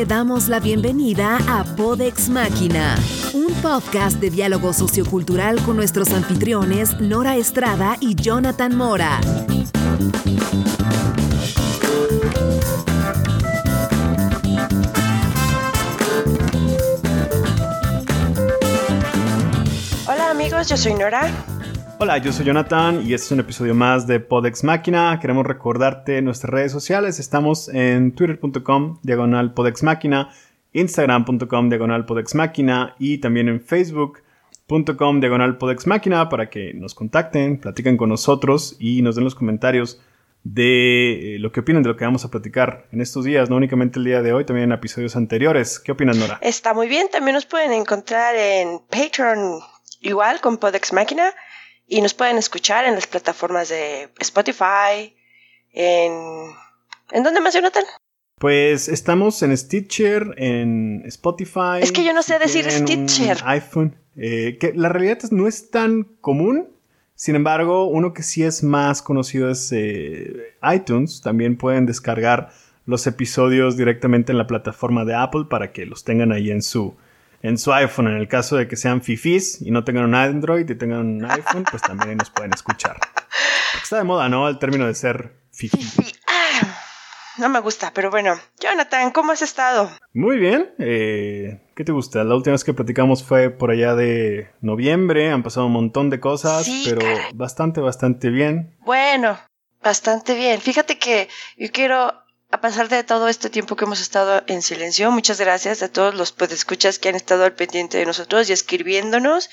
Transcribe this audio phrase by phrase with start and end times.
[0.00, 2.96] te damos la bienvenida a Podex Máquina,
[3.34, 9.20] un podcast de diálogo sociocultural con nuestros anfitriones Nora Estrada y Jonathan Mora.
[20.06, 21.30] Hola amigos, yo soy Nora.
[22.02, 25.18] Hola, yo soy Jonathan y este es un episodio más de Podex Máquina.
[25.20, 27.18] Queremos recordarte nuestras redes sociales.
[27.18, 30.30] Estamos en twitter.com diagonal Podex Máquina,
[30.72, 37.60] instagram.com diagonal Podex Máquina y también en facebook.com diagonal Podex Máquina para que nos contacten,
[37.60, 40.00] platiquen con nosotros y nos den los comentarios
[40.42, 43.56] de eh, lo que opinan de lo que vamos a platicar en estos días, no
[43.56, 45.78] únicamente el día de hoy, también en episodios anteriores.
[45.78, 46.38] ¿Qué opinas, Nora?
[46.40, 49.60] Está muy bien, también nos pueden encontrar en Patreon
[50.00, 51.34] igual con Podex Máquina
[51.90, 55.14] y nos pueden escuchar en las plataformas de Spotify,
[55.72, 56.12] en...
[57.10, 57.82] ¿En dónde más, Jonathan?
[58.38, 61.80] Pues estamos en Stitcher, en Spotify.
[61.82, 63.38] Es que yo no sé decir Stitcher.
[63.44, 63.96] iPhone.
[64.16, 66.68] Eh, que la realidad no es tan común.
[67.16, 71.20] Sin embargo, uno que sí es más conocido es eh, iTunes.
[71.22, 72.52] También pueden descargar
[72.86, 76.94] los episodios directamente en la plataforma de Apple para que los tengan ahí en su,
[77.42, 78.08] en su iPhone.
[78.08, 81.24] En el caso de que sean fifis y no tengan un Android y tengan un
[81.30, 82.96] iPhone, pues también nos pueden escuchar.
[83.82, 84.48] Está de moda, ¿no?
[84.48, 85.78] El término de ser fifi.
[86.28, 86.76] Ah,
[87.38, 88.34] no me gusta, pero bueno.
[88.60, 89.90] Jonathan, ¿cómo has estado?
[90.12, 90.74] Muy bien.
[90.78, 92.22] eh, ¿Qué te gusta?
[92.24, 95.30] La última vez que platicamos fue por allá de noviembre.
[95.30, 97.32] Han pasado un montón de cosas, Sí, pero caray.
[97.34, 98.76] bastante, bastante bien.
[98.80, 99.38] Bueno,
[99.82, 100.60] bastante bien.
[100.60, 102.12] Fíjate que yo quiero,
[102.50, 106.14] a pesar de todo este tiempo que hemos estado en silencio, muchas gracias a todos
[106.14, 109.50] los escuchas que han estado al pendiente de nosotros y escribiéndonos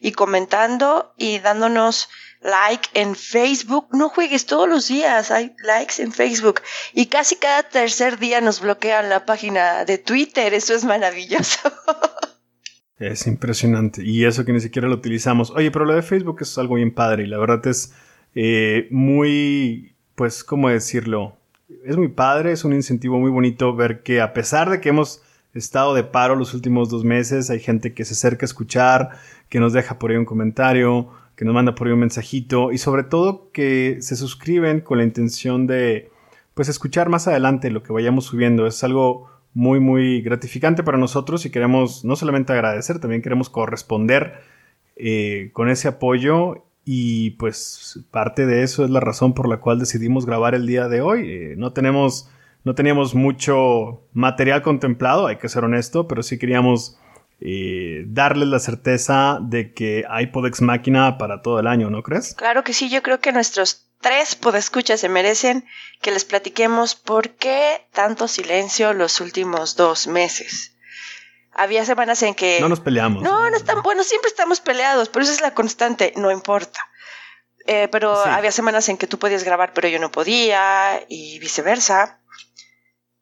[0.00, 2.08] y comentando y dándonos
[2.42, 3.88] like en Facebook.
[3.92, 6.60] No juegues todos los días, hay likes en Facebook.
[6.92, 10.52] Y casi cada tercer día nos bloquean la página de Twitter.
[10.52, 11.58] Eso es maravilloso.
[12.96, 14.04] Es impresionante.
[14.04, 15.50] Y eso que ni siquiera lo utilizamos.
[15.50, 17.92] Oye, pero lo de Facebook es algo bien padre y la verdad es
[18.36, 21.36] eh, muy, pues, ¿cómo decirlo?
[21.84, 25.22] Es muy padre, es un incentivo muy bonito ver que a pesar de que hemos
[25.54, 29.10] estado de paro los últimos dos meses, hay gente que se acerca a escuchar,
[29.48, 32.78] que nos deja por ahí un comentario, que nos manda por ahí un mensajito y
[32.78, 36.10] sobre todo que se suscriben con la intención de,
[36.54, 38.66] pues, escuchar más adelante lo que vayamos subiendo.
[38.66, 44.34] Es algo muy, muy gratificante para nosotros y queremos no solamente agradecer, también queremos corresponder
[44.96, 49.78] eh, con ese apoyo y pues parte de eso es la razón por la cual
[49.78, 51.30] decidimos grabar el día de hoy.
[51.30, 52.28] Eh, no tenemos,
[52.64, 56.98] no teníamos mucho material contemplado, hay que ser honesto, pero sí queríamos
[57.40, 62.34] eh, darles la certeza de que hay Podex Máquina para todo el año, ¿no crees?
[62.34, 65.64] Claro que sí, yo creo que nuestros tres podescuchas se merecen
[66.02, 70.73] que les platiquemos por qué tanto silencio los últimos dos meses.
[71.54, 72.58] Había semanas en que...
[72.60, 73.22] No nos peleamos.
[73.22, 76.80] No, no están bueno, siempre estamos peleados, pero esa es la constante, no importa.
[77.66, 78.28] Eh, pero Sí.
[78.30, 82.18] había semanas en que tú podías grabar, pero yo no podía, y viceversa.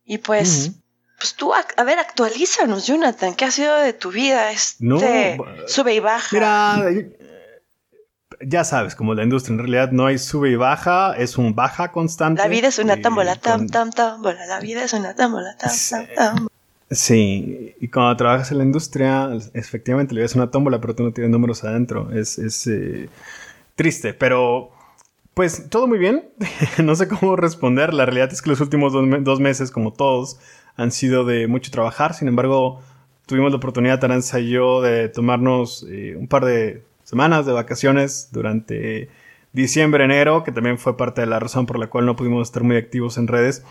[0.05, 0.73] Y pues,
[1.19, 4.51] pues tú, a ver, actualízanos, Jonathan, ¿qué ha sido de tu vida?
[4.51, 4.99] Este, No,
[5.69, 6.29] sube y baja.
[6.33, 7.17] Mira, eh,
[8.41, 11.93] ya sabes, como la industria en realidad no hay sube y baja, es un baja
[11.93, 12.43] constante.
[12.43, 14.45] La vida es una eh, tómbola, tam, tam, tómbola.
[14.47, 16.49] La vida es una tómbola, tam, tam, tam.
[16.93, 21.13] Sí, y cuando trabajas en la industria, efectivamente le ves una tómbola, pero tú no
[21.13, 22.11] tienes números adentro.
[22.13, 23.09] Es, es eh,
[23.75, 24.71] triste, pero
[25.33, 26.29] pues todo muy bien.
[26.85, 27.95] no sé cómo responder.
[27.95, 30.39] La realidad es que los últimos dos, dos meses, como todos,
[30.77, 32.13] han sido de mucho trabajar.
[32.13, 32.83] Sin embargo,
[33.27, 38.29] tuvimos la oportunidad, Taranza y yo, de tomarnos eh, un par de semanas de vacaciones
[38.33, 39.09] durante
[39.55, 42.63] diciembre, enero, que también fue parte de la razón por la cual no pudimos estar
[42.63, 43.65] muy activos en redes.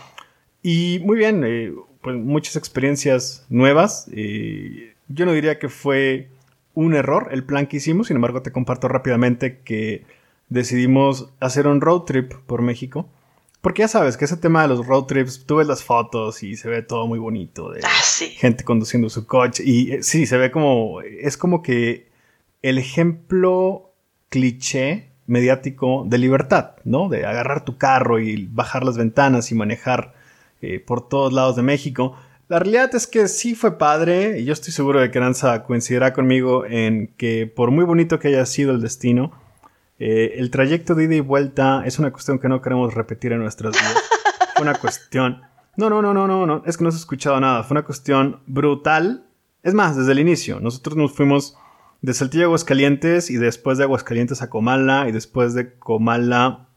[0.63, 1.71] Y muy bien, eh,
[2.01, 4.07] pues muchas experiencias nuevas.
[4.13, 6.29] eh, yo no diría que fue
[6.73, 10.05] un error el plan que hicimos, sin embargo te comparto rápidamente que
[10.49, 13.09] decidimos hacer un road trip por México.
[13.61, 16.55] Porque ya sabes que ese tema de los road trips, tú ves las fotos y
[16.55, 17.69] se ve todo muy bonito.
[17.71, 18.29] De Ah, sí.
[18.29, 19.63] gente conduciendo su coche.
[19.65, 21.01] Y eh, sí, se ve como.
[21.01, 22.09] Es como que
[22.63, 23.93] el ejemplo
[24.29, 27.07] cliché mediático de libertad, ¿no?
[27.07, 30.13] De agarrar tu carro y bajar las ventanas y manejar
[30.61, 32.15] eh, por todos lados de México.
[32.47, 36.11] La realidad es que sí fue padre, y yo estoy seguro de que Aranza coincidirá
[36.13, 39.31] conmigo en que por muy bonito que haya sido el destino,
[39.99, 43.39] eh, el trayecto de ida y vuelta es una cuestión que no queremos repetir en
[43.39, 44.03] nuestras vidas.
[44.55, 45.41] Fue una cuestión.
[45.77, 46.63] No, no, no, no, no, no.
[46.65, 47.63] Es que no has escuchado nada.
[47.63, 49.27] Fue una cuestión brutal.
[49.63, 50.59] Es más, desde el inicio.
[50.59, 51.55] Nosotros nos fuimos
[52.01, 56.67] de Saltillo a Aguascalientes y después de Aguascalientes a Comala y después de Comala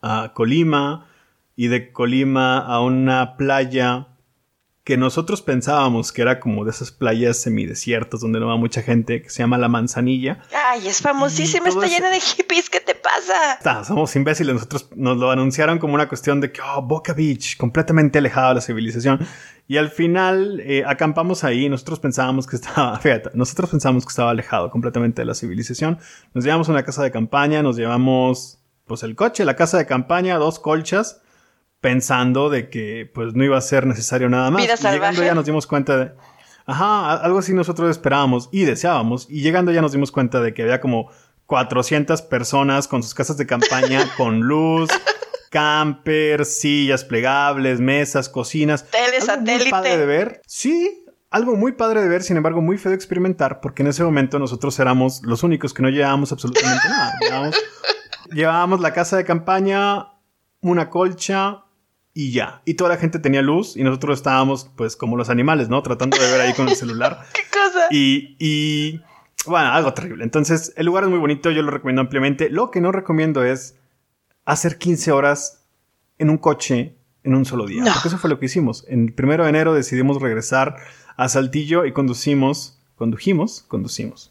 [0.00, 1.08] a Colima
[1.56, 4.08] y de Colima a una playa
[4.84, 9.22] que nosotros pensábamos que era como de esas playas semidesiertas donde no va mucha gente,
[9.22, 10.40] que se llama La Manzanilla.
[10.54, 13.54] Ay, es famosísima, está llena de hippies, ¿qué te pasa?
[13.54, 17.56] Está, somos imbéciles, nosotros nos lo anunciaron como una cuestión de que, oh, Boca Beach,
[17.56, 19.26] completamente alejada de la civilización.
[19.66, 24.32] Y al final eh, acampamos ahí, nosotros pensábamos que estaba, fíjate, nosotros pensábamos que estaba
[24.32, 25.98] alejado completamente de la civilización.
[26.34, 29.86] Nos llevamos a una casa de campaña, nos llevamos pues el coche, la casa de
[29.86, 31.22] campaña, dos colchas
[31.84, 34.62] pensando de que pues no iba a ser necesario nada más.
[34.62, 36.12] Vida y llegando ya nos dimos cuenta de...
[36.64, 39.26] Ajá, algo así nosotros esperábamos y deseábamos.
[39.28, 41.10] Y llegando ya nos dimos cuenta de que había como
[41.44, 44.88] 400 personas con sus casas de campaña, con luz,
[45.50, 48.86] camper, sillas plegables, mesas, cocinas.
[48.86, 49.64] Tele, satélite.
[49.64, 50.40] Muy padre de ver.
[50.46, 54.02] Sí, algo muy padre de ver, sin embargo, muy feo de experimentar, porque en ese
[54.02, 57.12] momento nosotros éramos los únicos que no llevábamos absolutamente nada.
[57.20, 57.56] Llevábamos,
[58.32, 60.14] llevábamos la casa de campaña,
[60.62, 61.63] una colcha,
[62.14, 62.62] y ya.
[62.64, 65.82] Y toda la gente tenía luz y nosotros estábamos pues como los animales, ¿no?
[65.82, 67.26] Tratando de ver ahí con el celular.
[67.34, 67.88] ¿Qué cosa?
[67.90, 69.00] Y, y,
[69.46, 70.22] bueno, algo terrible.
[70.22, 72.48] Entonces, el lugar es muy bonito, yo lo recomiendo ampliamente.
[72.48, 73.76] Lo que no recomiendo es
[74.44, 75.64] hacer 15 horas
[76.18, 76.94] en un coche
[77.24, 77.82] en un solo día.
[77.92, 78.84] Porque eso fue lo que hicimos.
[78.88, 80.76] En el primero de enero decidimos regresar
[81.16, 84.30] a Saltillo y conducimos, condujimos, conducimos.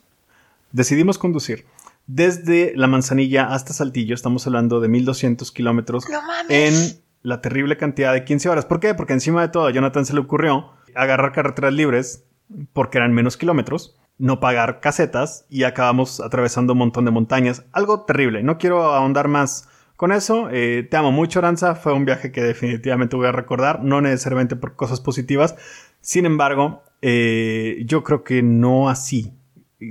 [0.72, 1.66] Decidimos conducir.
[2.06, 6.50] Desde la manzanilla hasta Saltillo, estamos hablando de 1200 kilómetros no mames.
[6.50, 8.66] en la terrible cantidad de 15 horas.
[8.66, 8.94] ¿Por qué?
[8.94, 12.26] Porque encima de todo a Jonathan se le ocurrió agarrar carreteras libres
[12.74, 17.66] porque eran menos kilómetros, no pagar casetas y acabamos atravesando un montón de montañas.
[17.72, 18.44] Algo terrible.
[18.44, 20.50] No quiero ahondar más con eso.
[20.52, 21.76] Eh, te amo mucho, Aranza.
[21.76, 25.56] Fue un viaje que definitivamente voy a recordar, no necesariamente por cosas positivas.
[26.02, 29.34] Sin embargo, eh, yo creo que no así.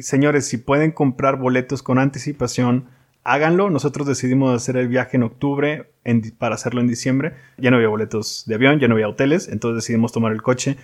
[0.01, 2.89] Señores, si pueden comprar boletos con anticipación,
[3.25, 3.71] háganlo.
[3.71, 5.93] Nosotros decidimos hacer el viaje en octubre
[6.39, 7.37] para hacerlo en diciembre.
[7.59, 10.77] Ya no había boletos de avión, ya no había hoteles, entonces decidimos tomar el coche.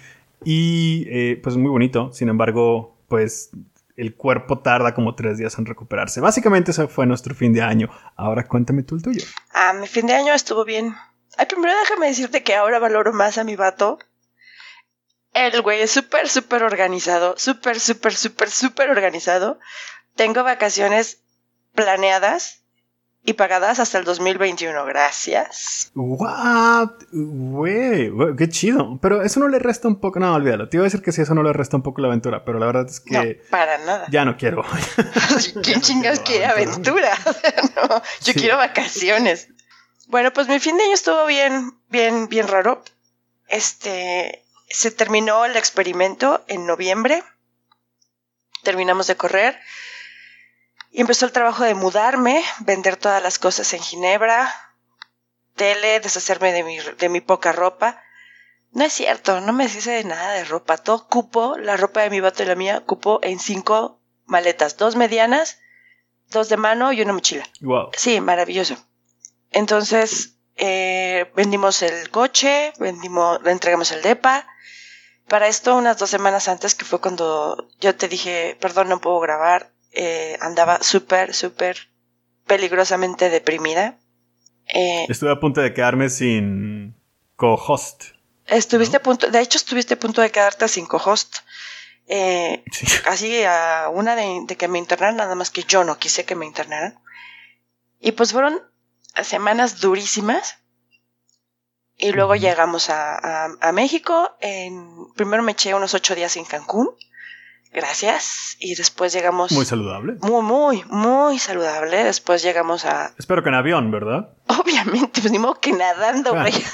[0.44, 3.50] Y eh, pues muy bonito, sin embargo, pues
[3.96, 6.20] el cuerpo tarda como tres días en recuperarse.
[6.20, 7.90] Básicamente ese fue nuestro fin de año.
[8.17, 9.25] Ahora cuéntame tú el tuyo.
[9.52, 10.94] Ah, mi fin de año estuvo bien.
[11.37, 13.99] Ay, primero déjame decirte que ahora valoro más a mi vato.
[15.34, 17.34] El güey es súper, súper organizado.
[17.37, 19.58] Súper, súper, súper, súper organizado.
[20.14, 21.20] Tengo vacaciones
[21.78, 22.64] planeadas
[23.25, 24.84] y pagadas hasta el 2021.
[24.86, 25.92] Gracias.
[25.94, 26.90] What?
[27.12, 28.98] Güey, qué chido.
[29.00, 30.19] Pero eso no le resta un poco.
[30.19, 30.69] No, olvídalo.
[30.69, 32.58] Te iba a decir que sí, eso no le resta un poco la aventura, pero
[32.58, 33.14] la verdad es que.
[33.14, 34.06] No, para nada.
[34.10, 34.64] Ya no quiero.
[35.62, 37.12] ¿Quién chingados quiere aventura?
[37.76, 39.48] no, yo quiero vacaciones.
[40.08, 42.82] Bueno, pues mi fin de año estuvo bien, bien, bien raro.
[43.46, 44.44] Este.
[44.69, 47.22] Se terminó el experimento en noviembre.
[48.64, 49.58] Terminamos de correr.
[50.90, 54.52] Y empezó el trabajo de mudarme, vender todas las cosas en Ginebra,
[55.55, 58.02] tele, deshacerme de mi, de mi poca ropa.
[58.73, 60.79] No es cierto, no me deshice de nada de ropa.
[60.79, 64.76] Todo cupo, la ropa de mi vato y la mía, cupo en cinco maletas.
[64.76, 65.58] Dos medianas,
[66.29, 67.44] dos de mano y una mochila.
[67.61, 67.91] Wow.
[67.96, 68.76] Sí, maravilloso.
[69.50, 74.46] Entonces, eh, vendimos el coche, vendimos, entregamos el DEPA.
[75.26, 79.20] Para esto, unas dos semanas antes, que fue cuando yo te dije, perdón, no puedo
[79.20, 81.76] grabar, eh, andaba súper, súper
[82.46, 83.99] peligrosamente deprimida.
[84.75, 86.94] Eh, Estuve a punto de quedarme sin
[87.36, 88.05] co-host.
[88.46, 91.36] Estuviste a punto, de hecho estuviste a punto de quedarte sin co-host.
[92.06, 92.86] Eh, Sí.
[93.06, 96.34] Así a una de, de que me internaran, nada más que yo no quise que
[96.34, 96.98] me internaran.
[98.01, 98.60] Y pues fueron
[99.22, 100.56] semanas durísimas.
[102.01, 104.36] Y luego llegamos a, a- a México.
[104.41, 106.89] En, primero me eché unos ocho días en Cancún.
[107.72, 108.56] Gracias.
[108.58, 109.53] Y después llegamos...
[109.53, 110.15] Muy saludable.
[110.20, 112.05] muy, muy, muy saludable.
[112.05, 113.13] Después llegamos a...
[113.19, 114.31] Espero que en avión, ¿verdad?
[114.46, 116.53] Obviamente, pues ni modo que nadando, güey.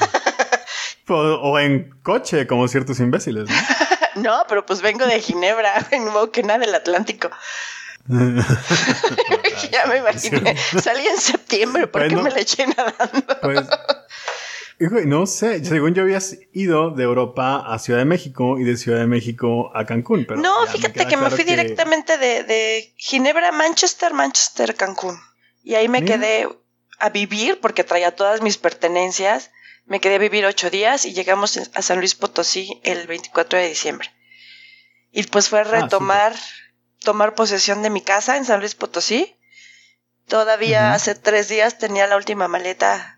[1.06, 3.56] O, o en coche, como ciertos imbéciles, ¿no?
[4.22, 7.28] No, pero pues vengo de Ginebra, ni modo que nada del Atlántico.
[8.08, 10.56] ya me imaginé.
[10.56, 12.22] Salí en septiembre, ¿por qué Bueno.
[12.22, 13.38] me la eché nadando?
[13.42, 13.60] Pues,
[14.90, 18.98] no sé, según yo habías ido de Europa a Ciudad de México y de Ciudad
[18.98, 23.52] de México a Cancún, pero no, fíjate que me fui directamente de, de Ginebra a
[23.52, 25.18] Manchester, Manchester, Cancún.
[25.62, 26.16] Y ahí me Mira.
[26.16, 26.48] quedé
[26.98, 29.50] a vivir porque traía todas mis pertenencias.
[29.86, 33.68] Me quedé a vivir ocho días y llegamos a San Luis Potosí el 24 de
[33.68, 34.10] diciembre.
[35.12, 36.34] Y pues fue retomar,
[37.00, 39.36] tomar posesión de mi casa en San Luis Potosí.
[40.26, 43.13] Todavía hace tres días tenía la última maleta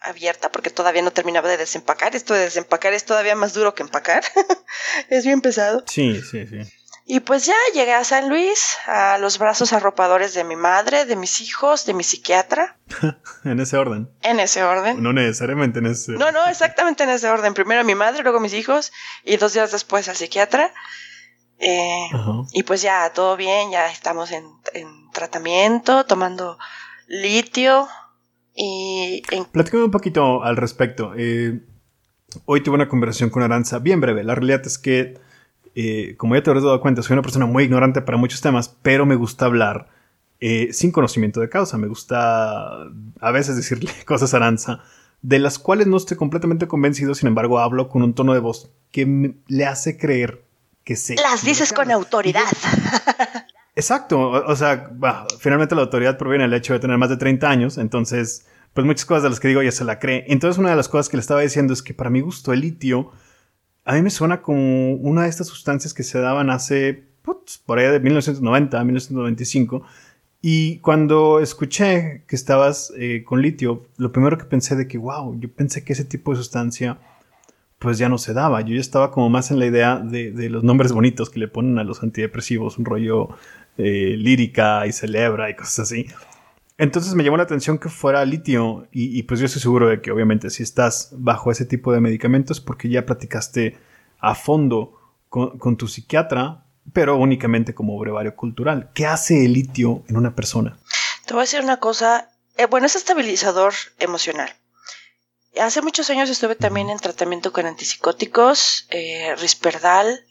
[0.00, 2.16] abierta porque todavía no terminaba de desempacar.
[2.16, 4.24] Esto de desempacar es todavía más duro que empacar.
[5.08, 5.84] es bien pesado.
[5.86, 6.58] Sí, sí, sí.
[7.06, 11.16] Y pues ya llegué a San Luis, a los brazos arropadores de mi madre, de
[11.16, 12.78] mis hijos, de mi psiquiatra.
[13.44, 14.08] en ese orden.
[14.22, 15.02] En ese orden.
[15.02, 16.12] No necesariamente en ese.
[16.12, 17.52] No, no, exactamente en ese orden.
[17.52, 18.92] Primero mi madre, luego mis hijos
[19.24, 20.72] y dos días después al psiquiatra.
[21.58, 22.08] Eh,
[22.52, 24.46] y pues ya, todo bien, ya estamos en,
[25.12, 26.58] tratamiento, tomando
[27.06, 27.88] litio
[28.54, 29.22] y...
[29.30, 29.44] En...
[29.46, 31.12] Platícame un poquito al respecto.
[31.16, 31.60] Eh,
[32.44, 34.24] hoy tuve una conversación con Aranza, bien breve.
[34.24, 35.18] La realidad es que
[35.74, 38.76] eh, como ya te habrás dado cuenta, soy una persona muy ignorante para muchos temas,
[38.82, 39.88] pero me gusta hablar
[40.40, 41.78] eh, sin conocimiento de causa.
[41.78, 42.88] Me gusta
[43.20, 44.80] a veces decirle cosas a Aranza,
[45.22, 48.70] de las cuales no estoy completamente convencido, sin embargo hablo con un tono de voz
[48.90, 50.42] que le hace creer
[50.84, 51.16] que sé.
[51.16, 52.42] Las dices con autoridad.
[53.80, 54.90] Exacto, o, sea,
[55.38, 59.06] finalmente la autoridad proviene del hecho de tener más de 30 años, entonces, pues muchas
[59.06, 60.26] cosas de las que digo ya se la cree.
[60.28, 62.60] Entonces, una de las cosas que le estaba diciendo es que para mi gusto el
[62.60, 63.10] litio
[63.86, 67.04] a mí me suena como una de estas sustancias que se daban hace,
[67.64, 69.82] por allá de 1990, 1995.
[70.42, 75.40] Y cuando escuché que estabas eh, con litio, lo primero que pensé de que, wow,
[75.40, 76.98] yo pensé que ese tipo de sustancia
[77.80, 78.60] pues ya no se daba.
[78.60, 81.78] Yo ya estaba como más en la idea de, los nombres bonitos que le ponen
[81.78, 83.30] a los antidepresivos, un rollo
[83.78, 86.06] eh, lírica y celebra y cosas así.
[86.80, 90.10] Entonces me llamó la atención que fuera litio y, pues yo estoy seguro de que
[90.12, 93.76] obviamente si estás bajo ese tipo de medicamentos porque ya platicaste
[94.18, 94.98] a fondo
[95.28, 98.90] con, tu psiquiatra, pero únicamente como brevario cultural.
[98.94, 100.78] ¿Qué hace el litio en una persona?
[101.26, 104.50] Te voy a decir una cosa, eh, bueno, es estabilizador emocional.
[105.60, 110.24] Hace muchos años estuve también en tratamiento con antipsicóticos, eh, risperdal,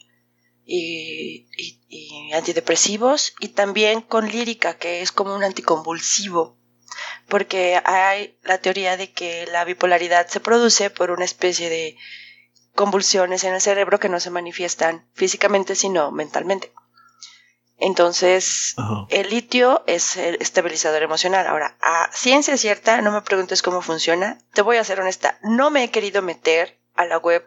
[0.64, 1.46] y,
[2.32, 6.56] antidepresivos y también con lírica, que es como un anticonvulsivo,
[7.28, 11.96] porque hay la teoría de que la bipolaridad se produce por una especie de
[12.74, 16.72] convulsiones en el cerebro que no se manifiestan físicamente sino mentalmente.
[17.80, 18.76] Entonces,
[19.08, 21.46] el litio es el estabilizador emocional.
[21.46, 24.38] Ahora, a ciencia cierta, no me preguntes cómo funciona.
[24.52, 27.46] Te voy a ser honesta, no me he querido meter a la web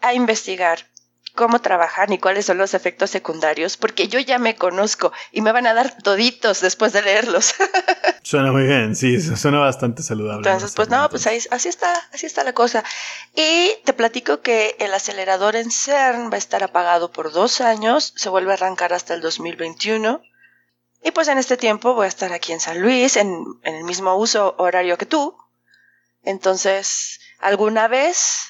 [0.00, 0.90] a investigar
[1.34, 5.52] cómo trabajar ni cuáles son los efectos secundarios, porque yo ya me conozco y me
[5.52, 7.54] van a dar toditos después de leerlos.
[8.22, 10.48] suena muy bien, sí, suena bastante saludable.
[10.48, 12.84] Entonces, pues no, pues ahí, así está, así está la cosa.
[13.34, 18.12] Y te platico que el acelerador en CERN va a estar apagado por dos años,
[18.16, 20.22] se vuelve a arrancar hasta el 2021.
[21.02, 23.84] Y pues en este tiempo voy a estar aquí en San Luis, en, en el
[23.84, 25.36] mismo uso horario que tú.
[26.22, 28.49] Entonces, alguna vez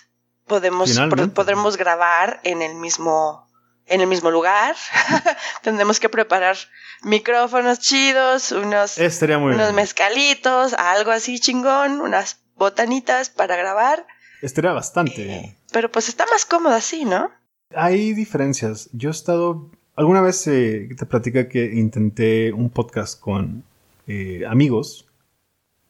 [0.51, 0.99] podemos,
[1.33, 3.49] podremos grabar en el mismo,
[3.87, 4.75] en el mismo lugar.
[5.63, 6.57] Tendremos que preparar
[7.03, 14.05] micrófonos chidos, unos, unos mezcalitos, algo así chingón, unas botanitas para grabar.
[14.43, 15.45] Estaría bastante bien.
[15.45, 17.31] Eh, pero pues está más cómodo así, ¿no?
[17.77, 18.91] Hay diferencias.
[18.93, 19.71] Yo he estado.
[19.95, 23.63] Alguna vez eh, te platica que intenté un podcast con
[24.09, 25.07] eh, amigos.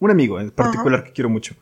[0.01, 1.55] Un amigo en particular que quiero mucho.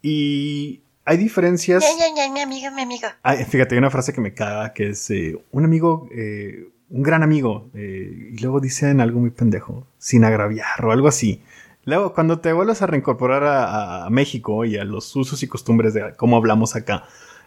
[0.00, 1.84] Y hay diferencias.
[2.32, 3.18] mi amiga, mi amiga.
[3.48, 7.22] fíjate, hay una frase que me caga que es eh, un amigo, eh, un gran
[7.22, 11.42] amigo, eh, y luego dicen algo muy pendejo, sin agraviar o algo así.
[11.84, 16.14] Luego, cuando te vuelvas a reincorporar a, México y a los usos y costumbres de
[16.16, 17.04] cómo hablamos acá,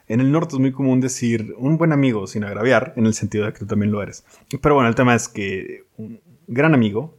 [0.08, 3.46] en el norte es muy común decir un buen amigo sin agraviar, en el sentido
[3.46, 4.26] de que tú también lo eres.
[4.62, 7.18] Pero bueno, el tema es que un gran amigo,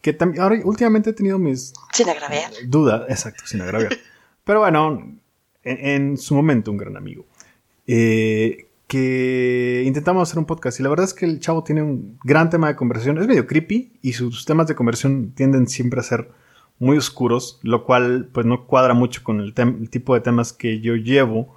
[0.00, 1.74] que también, ahora últimamente he tenido mis...
[1.92, 2.50] Sin agraviar.
[2.64, 3.94] Dudas, exacto, sin agraviar.
[4.44, 5.18] Pero bueno,
[5.66, 7.26] en, su momento un gran amigo,
[7.86, 10.78] eh, que intentamos hacer un podcast.
[10.78, 13.46] Y la verdad es que el chavo tiene un gran tema de conversación, es medio
[13.46, 16.30] creepy y sus temas de conversión tienden siempre a ser
[16.78, 19.54] muy oscuros, lo cual pues no cuadra mucho con el,
[19.90, 21.56] tipo de temas que yo llevo,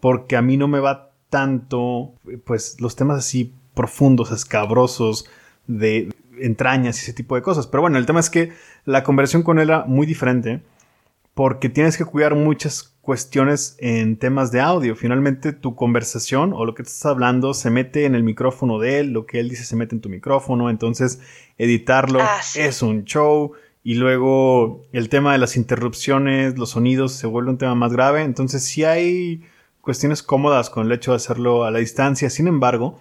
[0.00, 2.12] porque a mí no me va tanto
[2.44, 5.26] pues los temas así profundos, escabrosos,
[5.66, 7.66] de entrañas y ese tipo de cosas.
[7.66, 8.52] Pero bueno, el tema es que
[8.84, 10.62] la conversión con él era muy diferente
[11.38, 14.96] porque tienes que cuidar muchas cuestiones en temas de audio.
[14.96, 18.98] Finalmente tu conversación o lo que te estás hablando se mete en el micrófono de
[18.98, 21.20] él, lo que él dice se mete en tu micrófono, entonces
[21.56, 23.52] editarlo ah, es un show
[23.84, 28.24] y luego el tema de las interrupciones, los sonidos se vuelve un tema más grave,
[28.24, 29.44] entonces si hay
[29.80, 32.98] cuestiones cómodas con el hecho de hacerlo a la distancia, sin embargo,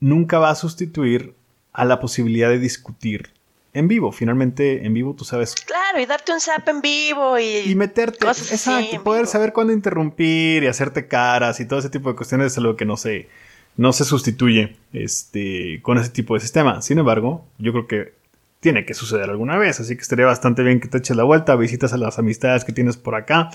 [0.00, 1.32] nunca va a sustituir
[1.72, 3.30] a la posibilidad de discutir
[3.72, 4.12] en vivo.
[4.12, 5.54] Finalmente, en vivo tú sabes.
[5.54, 7.70] Claro, y darte un zap en vivo y.
[7.70, 8.26] Y meterte.
[8.26, 12.58] exacto, poder saber cuándo interrumpir y hacerte caras y todo ese tipo de cuestiones es
[12.58, 13.28] algo que no se,
[13.76, 16.82] no se sustituye este, con ese tipo de sistema.
[16.82, 18.14] Sin embargo, yo creo que
[18.60, 21.56] tiene que suceder alguna vez, así que estaría bastante bien que te eches la vuelta,
[21.56, 23.50] visitas a las amistades que tienes por acá.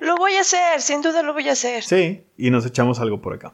[0.00, 1.82] Lo voy a hacer, sin duda lo voy a hacer.
[1.82, 3.52] Sí, y nos echamos algo por acá.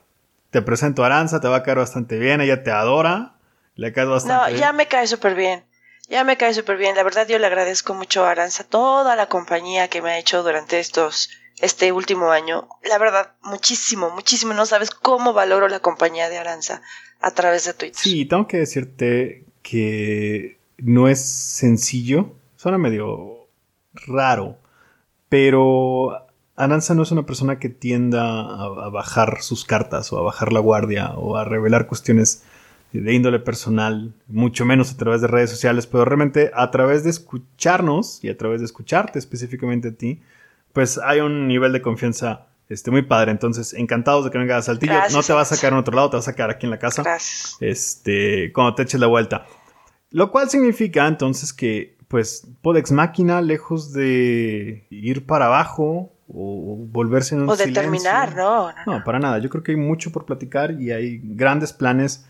[0.50, 3.32] Te presento a Aranza, te va a caer bastante bien, ella te adora
[3.74, 4.52] le caes bastante.
[4.52, 5.64] No, ya me cae súper bien.
[6.12, 6.94] Ya me cae súper bien.
[6.94, 10.42] La verdad, yo le agradezco mucho a Aranza toda la compañía que me ha hecho
[10.42, 12.68] durante estos este último año.
[12.84, 14.52] La verdad, muchísimo, muchísimo.
[14.52, 16.82] No sabes cómo valoro la compañía de Aranza
[17.22, 17.96] a través de Twitter.
[17.96, 22.34] Sí, tengo que decirte que no es sencillo.
[22.56, 23.48] Suena medio
[23.94, 24.58] raro.
[25.30, 26.26] Pero
[26.56, 30.52] Aranza no es una persona que tienda a, a bajar sus cartas o a bajar
[30.52, 32.44] la guardia o a revelar cuestiones
[33.00, 37.10] de índole personal, mucho menos a través de redes sociales, pero realmente a través de
[37.10, 40.20] escucharnos y a través de escucharte específicamente a ti,
[40.72, 43.30] pues hay un nivel de confianza este, muy padre.
[43.30, 44.92] Entonces, encantados de que vengas a Saltillo.
[45.12, 46.78] no te vas a quedar en otro lado, te vas a quedar aquí en la
[46.78, 47.02] casa.
[47.02, 47.56] Gracias.
[47.60, 49.46] Este, cuando te eches la vuelta.
[50.10, 57.34] Lo cual significa entonces que, pues, Podex Máquina, lejos de ir para abajo o volverse
[57.34, 59.38] en un O de silencio- terminar, no, no, no, para nada.
[59.38, 62.26] Yo creo que hay mucho por platicar y hay grandes planes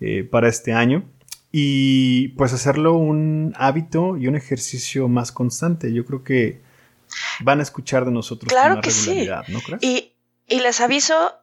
[0.00, 1.08] eh, para este año.
[1.52, 5.92] Y pues hacerlo un hábito y un ejercicio más constante.
[5.92, 6.60] Yo creo que
[7.40, 9.06] van a escuchar de nosotros Claro con más que sí.
[9.06, 9.82] regularidad, ¿no crees?
[9.82, 10.12] Y,
[10.46, 11.34] y les aviso,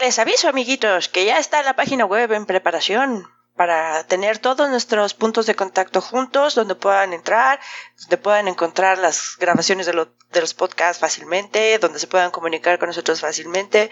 [0.00, 3.26] les aviso, amiguitos, que ya está la página web en preparación
[3.56, 7.58] para tener todos nuestros puntos de contacto juntos, donde puedan entrar,
[8.00, 12.78] donde puedan encontrar las grabaciones de, lo- de los podcasts fácilmente, donde se puedan comunicar
[12.78, 13.90] con nosotros fácilmente.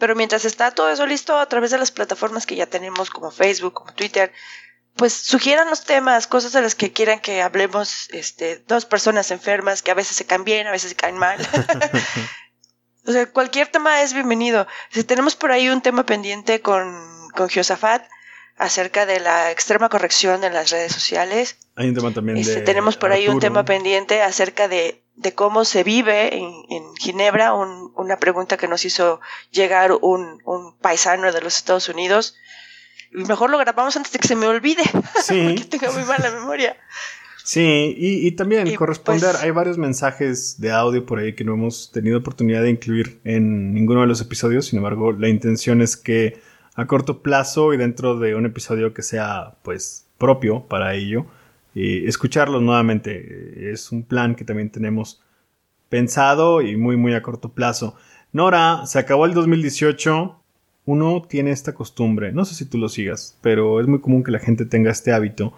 [0.00, 3.30] Pero mientras está todo eso listo a través de las plataformas que ya tenemos como
[3.30, 4.32] Facebook, como Twitter,
[4.96, 9.82] pues sugieran los temas, cosas de las que quieran que hablemos, este, dos personas enfermas
[9.82, 11.38] que a veces se caen bien, a veces se caen mal.
[13.06, 14.66] o sea, cualquier tema es bienvenido.
[14.90, 18.02] Si tenemos por ahí un tema pendiente con, con Josafat
[18.56, 22.60] acerca de la extrema corrección en las redes sociales, Hay un tema también este, de
[22.62, 27.52] tenemos por ahí un tema pendiente acerca de, de cómo se vive en, en Ginebra,
[27.54, 32.34] un- una pregunta que nos hizo llegar un, un paisano de los Estados Unidos.
[33.12, 36.76] Mejor lo grabamos antes de que se me olvide, porque Sí, tengo muy mala memoria.
[37.44, 39.30] sí, y, y también Y, corresponder.
[39.32, 43.20] pues- Hay varios mensajes de audio por ahí que no hemos tenido oportunidad de incluir
[43.24, 44.66] en ninguno de los episodios.
[44.66, 46.40] Sin embargo, la intención es que
[46.76, 51.26] a corto plazo y dentro de un episodio que sea pues propio para ello,
[51.74, 53.72] eh, escucharlos nuevamente.
[53.72, 55.22] Es un plan que también tenemos
[55.88, 57.96] pensado y muy muy a corto plazo.
[58.32, 60.36] Nora, se acabó el 2018.
[60.86, 64.30] Uno tiene esta costumbre, no sé si tú lo sigas, pero es muy común que
[64.30, 65.52] la gente tenga este hábito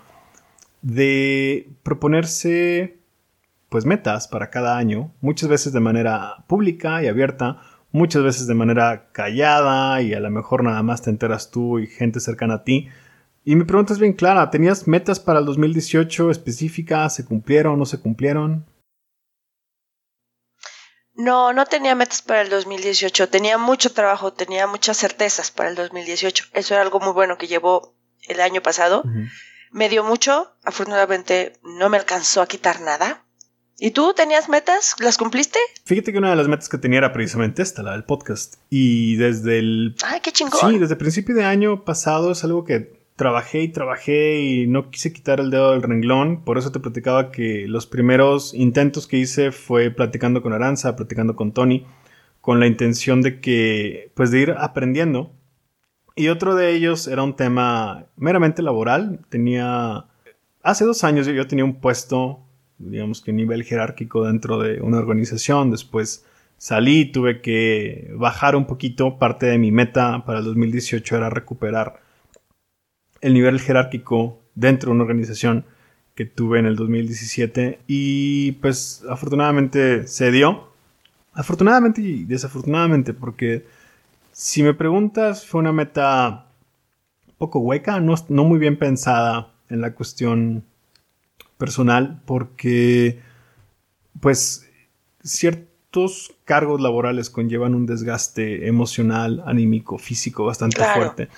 [0.83, 2.99] de proponerse
[3.69, 8.55] pues metas para cada año, muchas veces de manera pública y abierta, muchas veces de
[8.55, 12.65] manera callada y a lo mejor nada más te enteras tú y gente cercana a
[12.65, 12.89] ti.
[13.45, 17.17] Y mi pregunta es bien clara, ¿tenías metas para el 2018 específicas?
[17.17, 18.67] ¿Se cumplieron o no se cumplieron?
[21.15, 23.29] No, no tenía metas para el 2018.
[23.29, 26.47] Tenía mucho trabajo, tenía muchas certezas para el 2018.
[26.53, 27.95] Eso era algo muy bueno que llevó
[28.29, 29.03] el año pasado.
[29.73, 30.55] Me dio mucho.
[30.65, 33.25] Afortunadamente no me alcanzó a quitar nada.
[33.79, 34.95] ¿Y tú tenías metas?
[35.01, 35.59] ¿Las cumpliste?
[35.85, 38.55] Fíjate que una de las metas que tenía era precisamente esta, la del podcast.
[38.71, 40.71] Y desde el ¡Ay, qué chingón!
[40.71, 44.91] Sí, desde el principio de año pasado es algo que trabajé y trabajé y no
[44.91, 46.45] quise quitar el dedo del renglón.
[46.45, 51.37] Por eso te platicaba que los primeros intentos que hice fue platicando con Aranza, platicando
[51.37, 51.87] con Tony,
[52.41, 55.33] con la intención de que, pues de ir aprendiendo.
[56.15, 59.21] Y otro de ellos era un tema meramente laboral.
[59.29, 60.07] Tenía,
[60.63, 62.41] hace dos años yo, yo tenía un puesto,
[62.79, 65.71] digamos que a nivel jerárquico dentro de una organización.
[65.71, 66.27] Después
[66.59, 69.19] salí, tuve que bajar un poquito.
[69.19, 72.02] Parte de mi meta para el 2018 era recuperar
[73.23, 75.65] el nivel jerárquico dentro de una organización
[76.15, 80.69] que tuve en el 2017 y pues afortunadamente se dio.
[81.33, 83.65] Afortunadamente y desafortunadamente porque
[84.33, 86.47] si me preguntas fue una meta
[87.39, 90.65] poco hueca, no, no muy bien pensada en la cuestión
[91.57, 93.21] personal porque
[94.21, 94.69] pues
[95.23, 100.93] ciertos cargos laborales conllevan un desgaste emocional, anímico, físico bastante Claro.
[100.93, 101.29] fuerte.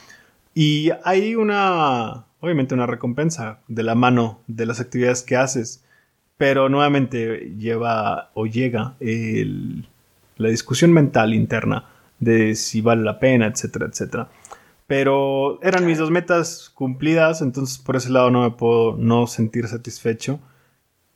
[0.54, 5.84] Y hay una, obviamente una recompensa de la mano de las actividades que haces,
[6.36, 11.86] pero nuevamente lleva o llega la discusión mental interna
[12.20, 14.28] de si vale la pena, etcétera, etcétera.
[14.86, 19.66] Pero eran mis dos metas cumplidas, entonces por ese lado no me puedo no sentir
[19.66, 20.38] satisfecho.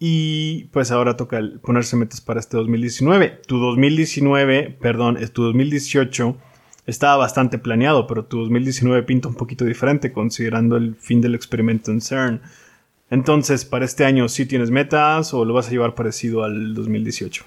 [0.01, 3.40] Y pues ahora toca ponerse metas para este 2019.
[3.46, 6.37] Tu 2019, perdón, es tu 2018
[6.88, 11.90] estaba bastante planeado, pero tu 2019 pinta un poquito diferente considerando el fin del experimento
[11.90, 12.40] en CERN.
[13.11, 17.44] Entonces, para este año, ¿sí tienes metas o lo vas a llevar parecido al 2018?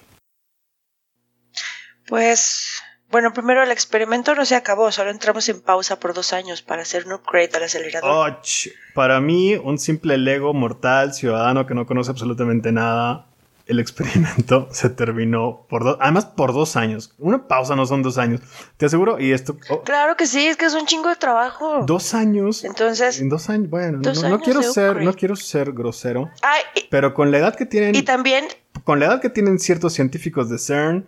[2.06, 6.62] Pues Bueno, primero el experimento no se acabó, solo entramos en pausa por dos años
[6.62, 8.30] para hacer un upgrade al acelerador.
[8.30, 13.26] Och, para mí, un simple Lego mortal, ciudadano que no conoce absolutamente nada,
[13.66, 17.14] el experimento se terminó por dos, además por dos años.
[17.18, 18.40] Una pausa no son dos años.
[18.76, 19.56] Te aseguro, y esto...
[19.70, 21.84] oh, Claro que sí, es que es un chingo de trabajo.
[21.86, 22.64] dos años.
[22.64, 26.88] Entonces, En dos años, bueno, Dos no, quiero ser, no quiero ser grosero, ay, y,
[26.90, 28.46] pero con la edad que tienen, y también,
[28.84, 31.06] con la edad que tienen ciertos científicos de CERN,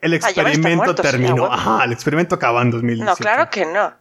[0.00, 1.46] el Ah, experimento terminó.
[1.46, 3.08] Ajá, el experimento acabó en 2018.
[3.10, 3.92] no, claro que no.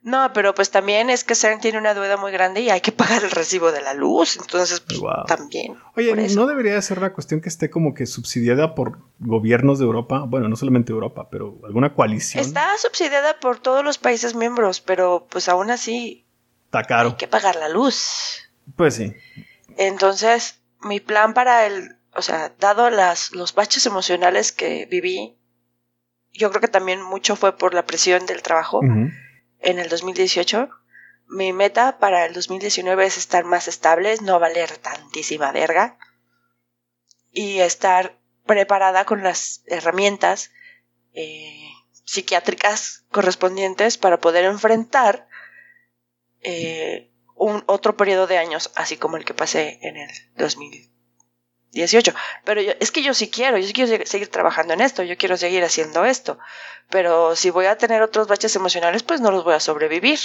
[0.00, 2.92] No, pero pues también es que CERN tiene una deuda muy grande y hay que
[2.92, 5.24] pagar el recibo de la luz, entonces pues, Wow.
[5.26, 5.76] también.
[5.96, 6.14] Oye.
[6.34, 10.24] ¿no debería de ser una cuestión que esté como que subsidiada por gobiernos de Europa?
[10.26, 12.42] Bueno, no solamente Europa, pero alguna coalición.
[12.44, 16.24] Está subsidiada por todos los países miembros, pero pues aún así
[16.66, 17.10] Está caro.
[17.10, 18.48] hay que pagar la luz.
[18.76, 19.12] Pues sí.
[19.76, 25.36] Entonces, mi plan para el, o sea, dado las, los baches emocionales que viví,
[26.32, 28.80] yo creo que también mucho fue por la presión del trabajo.
[29.60, 30.68] En el 2018.
[31.28, 35.98] Mi meta para el 2019 es estar más estable, no valer tantísima verga
[37.30, 40.50] y estar preparada con las herramientas
[41.12, 41.68] eh,
[42.04, 45.28] psiquiátricas correspondientes para poder enfrentar
[46.40, 50.97] eh, un otro periodo de años, así como el que pasé en el 2018.
[52.44, 55.02] Pero yo- es que yo sí quiero, yo sí quiero se- seguir trabajando en esto,
[55.02, 56.38] yo quiero seguir haciendo esto.
[56.90, 60.18] Pero si voy a tener otros baches emocionales, pues no los voy a sobrevivir.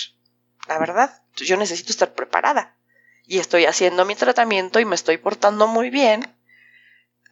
[0.67, 2.75] La verdad, yo necesito estar preparada.
[3.25, 6.25] Y estoy haciendo mi tratamiento y me estoy portando muy bien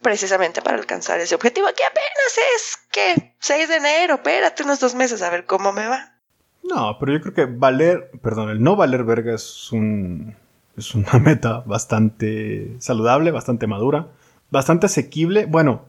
[0.02, 4.94] precisamente para alcanzar ese objetivo que apenas es que 6 de enero, espérate unos dos
[4.94, 6.16] meses a ver cómo me va.
[6.64, 10.36] No, pero yo creo que valer, perdón, el no valer verga es un
[10.82, 14.08] es una meta bastante saludable, bastante madura,
[14.50, 15.46] bastante asequible.
[15.46, 15.84] Bueno,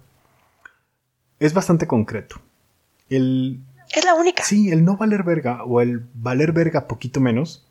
[1.40, 2.38] es bastante concreto.
[3.10, 3.60] El
[3.94, 4.44] Es la única.
[4.44, 7.68] sí, el no valer verga o el valer verga poquito menos,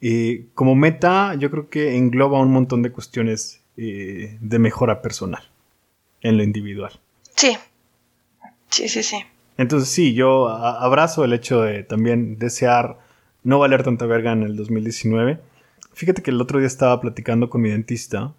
[0.00, 5.42] eh, como meta, yo creo que engloba un montón de cuestiones eh, de mejora personal
[6.22, 6.92] en lo individual.
[7.34, 7.56] Sí.
[8.68, 9.18] Sí, sí, sí.
[9.58, 12.98] Entonces sí, yo abrazo el hecho de también desear
[13.42, 15.40] no valer tanta verga en el 2019.
[15.96, 18.34] Fíjate que el otro día estaba platicando con mi dentista.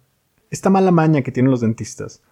[0.48, 2.22] Esta mala maña que tienen los dentistas.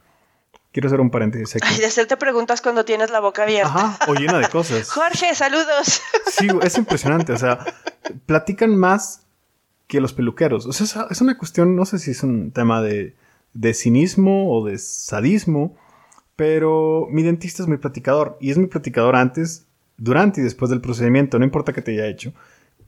[0.71, 1.81] Quiero hacer un paréntesis Ay, aquí.
[1.81, 3.69] de hacerte preguntas cuando tienes la boca abierta.
[3.75, 4.89] Ajá, o llena de cosas.
[4.93, 6.01] Jorge, saludos.
[6.27, 7.33] Sí, es impresionante.
[7.33, 7.59] O sea,
[8.27, 9.27] platican más
[9.89, 10.65] que los peluqueros.
[10.67, 13.17] O sea, es- es una cuestión, no sé si es un tema de,
[13.53, 15.77] de cinismo o de sadismo,
[16.37, 20.81] pero mi dentista es muy platicador y es muy platicador antes, durante y después del
[20.81, 22.33] procedimiento, no importa que te haya hecho.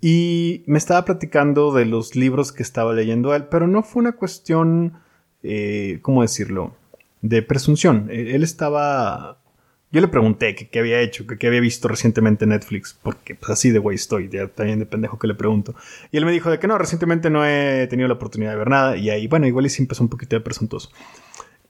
[0.01, 4.13] Y me estaba platicando de los libros que estaba leyendo él, pero no fue una
[4.13, 4.95] cuestión,
[5.43, 6.75] eh, ¿cómo decirlo?
[7.23, 8.09] De presunción.
[8.11, 9.39] Él él estaba
[9.91, 13.35] yo le pregunté que qué había hecho, que qué había visto recientemente en Netflix, porque
[13.35, 15.75] pues así de güey estoy, ya también de pendejo que le pregunto.
[16.13, 18.69] Y él me dijo de que no, recientemente no he tenido la oportunidad de ver
[18.69, 20.91] nada, y ahí, bueno, igual y sí empezó un poquito de presuntuoso.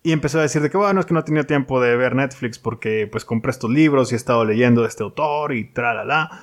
[0.03, 2.17] Y empezó a decir de que, bueno, es que no he tenido tiempo de ver
[2.17, 6.43] Netflix porque pues compré estos libros y he estado leyendo de este autor y tralala.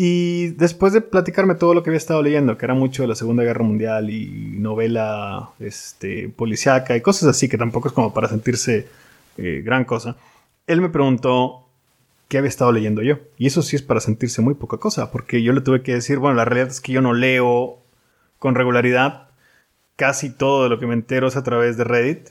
[0.00, 3.16] Y después de platicarme todo lo que había estado leyendo, que era mucho de la
[3.16, 8.28] Segunda Guerra Mundial y novela este, policíaca y cosas así, que tampoco es como para
[8.28, 8.86] sentirse
[9.38, 10.16] eh, gran cosa,
[10.68, 11.66] él me preguntó
[12.28, 13.18] qué había estado leyendo yo.
[13.38, 16.18] Y eso sí es para sentirse muy poca cosa, porque yo le tuve que decir,
[16.20, 17.82] bueno, la realidad es que yo no leo
[18.38, 19.30] con regularidad.
[19.96, 22.28] Casi todo de lo que me entero es a través de Reddit.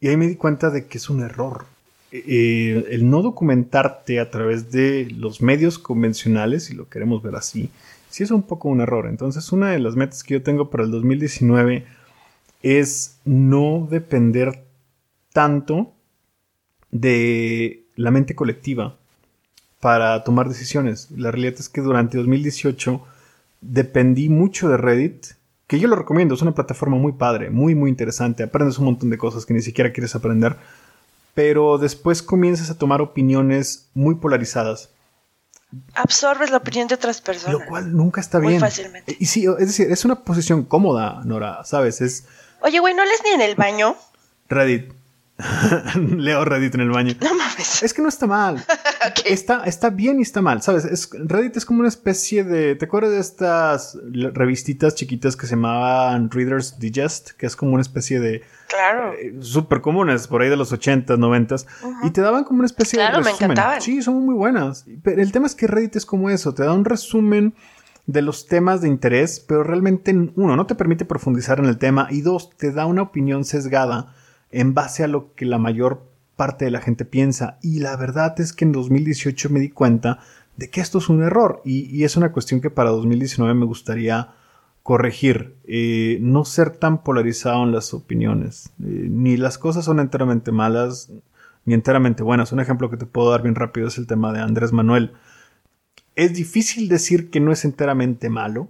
[0.00, 1.66] Y ahí me di cuenta de que es un error.
[2.14, 7.70] Eh, el no documentarte a través de los medios convencionales, si lo queremos ver así,
[8.10, 9.06] sí es un poco un error.
[9.06, 11.86] Entonces, una de las metas que yo tengo para el 2019
[12.62, 14.62] es no depender
[15.32, 15.94] tanto
[16.90, 18.98] de la mente colectiva
[19.80, 21.10] para tomar decisiones.
[21.10, 23.02] La realidad es que durante 2018
[23.62, 25.28] dependí mucho de Reddit,
[25.66, 29.08] que yo lo recomiendo, es una plataforma muy padre, muy muy interesante, aprendes un montón
[29.08, 30.56] de cosas que ni siquiera quieres aprender,
[31.34, 34.90] pero después comienzas a tomar opiniones muy polarizadas,
[35.94, 37.58] Absorbes la opinión de otras personas.
[37.58, 38.60] lo cual nunca está Muy bien.
[38.60, 39.16] fácilmente.
[39.18, 42.02] Y sí, es decir, es una posición cómoda, Nora, ¿sabes?
[42.02, 42.26] Es
[42.60, 43.96] Oye, güey, ¿no lees ni en el baño?
[44.50, 44.92] Reddit.
[46.16, 47.14] Leo Reddit en el baño.
[47.20, 47.82] No mames.
[47.82, 48.64] Es que no está mal.
[49.24, 50.84] Está, está bien y está mal, ¿sabes?
[50.84, 52.76] Es, Reddit es como una especie de...
[52.76, 53.98] ¿Te acuerdas de estas
[54.32, 57.32] revistitas chiquitas que se llamaban Reader's Digest?
[57.32, 58.42] Que es como una especie de...
[58.68, 59.12] Claro.
[59.14, 61.66] eh, súper comunes, por ahí de los 80s, 90s.
[61.82, 62.06] Ujú.
[62.06, 63.50] Y te daban como una especie Claro, de me resumen.
[63.52, 63.82] encantaban.
[63.82, 64.84] Sí, son muy buenas.
[65.02, 67.54] Pero el tema es que Reddit es como eso, te da un resumen
[68.06, 72.06] de los temas de interés, pero realmente, uno, no te permite profundizar en el tema
[72.10, 74.14] y dos, te da una opinión sesgada
[74.52, 77.58] en base a lo que la mayor parte de la gente piensa.
[77.62, 80.20] Y la verdad es que en 2018 me di cuenta
[80.56, 84.34] de que esto es un error y, es una cuestión que para 2019 me gustaría
[84.82, 88.72] corregir, eh, no ser tan polarizado en las opiniones.
[88.82, 91.10] Eh, ni las cosas son enteramente malas
[91.64, 92.52] ni enteramente buenas.
[92.52, 95.12] Un ejemplo que te puedo dar bien rápido es el tema de Andrés Manuel.
[96.16, 98.68] Es difícil decir que no es enteramente malo,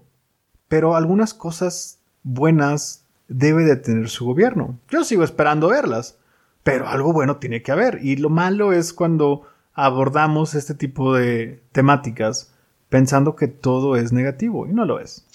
[0.69, 3.02] pero algunas cosas buenas
[3.33, 4.79] debe de tener su gobierno.
[4.89, 6.19] Yo sigo esperando verlas,
[6.63, 7.99] pero algo bueno tiene que haber.
[8.03, 12.53] Y lo malo es cuando abordamos este tipo de temáticas
[12.89, 15.27] pensando que todo es negativo y no lo es.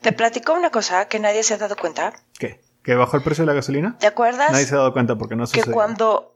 [0.00, 2.12] Te platico una cosa que nadie se ha dado cuenta.
[2.38, 2.60] ¿Qué?
[2.82, 3.96] ¿Que bajó el precio de la gasolina?
[3.98, 4.50] ¿Te acuerdas?
[4.50, 6.34] Nadie se ha dado cuenta porque no Que cuando,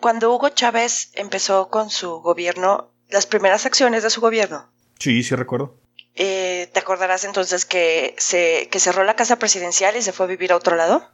[0.00, 4.68] cuando Hugo Chávez empezó con su gobierno, las primeras acciones de su gobierno.
[4.98, 5.76] Sí, sí recuerdo.
[6.14, 10.28] Eh, ¿Te acordarás entonces que, se, que cerró la casa presidencial y se fue a
[10.28, 11.10] vivir a otro lado?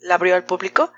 [0.00, 0.92] La abrió al público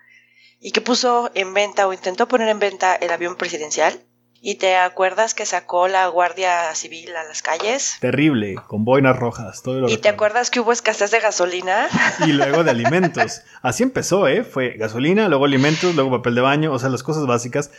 [0.60, 4.00] y que puso en venta o intentó poner en venta el avión presidencial.
[4.40, 7.96] ¿Y te acuerdas que sacó la Guardia Civil a las calles?
[8.00, 11.88] Terrible, con boinas rojas, todo lo ¿Y te acuerdas que hubo escasez de gasolina?
[12.26, 13.42] Y luego de alimentos.
[13.62, 14.44] Así empezó, ¿eh?
[14.44, 17.70] Fue gasolina, luego alimentos, luego papel de baño, o sea, las cosas básicas.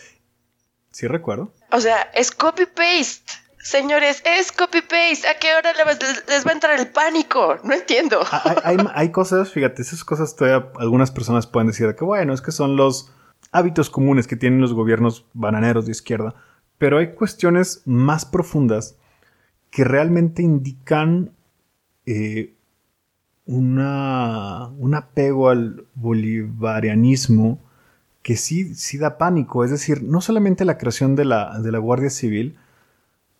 [0.91, 1.53] Sí recuerdo.
[1.71, 3.31] O sea, es copy-paste.
[3.59, 5.27] Señores, es copy-paste.
[5.27, 7.57] ¿A qué hora les, va a entrar el pánico?
[7.63, 8.21] No entiendo.
[8.31, 8.55] Ah,
[8.93, 12.75] hay, cosas, fíjate, esas cosas todavía algunas personas pueden decir que, bueno, es que son
[12.75, 13.11] los
[13.51, 16.35] hábitos comunes que tienen los gobiernos bananeros de izquierda.
[16.77, 18.97] Pero hay cuestiones más profundas
[19.71, 21.31] que realmente indican
[22.05, 22.55] eh,
[23.45, 27.59] una, un apego al bolivarianismo
[28.21, 29.63] que sí, sí da pánico.
[29.63, 32.57] Es decir, no solamente la creación de la, de la Guardia Civil,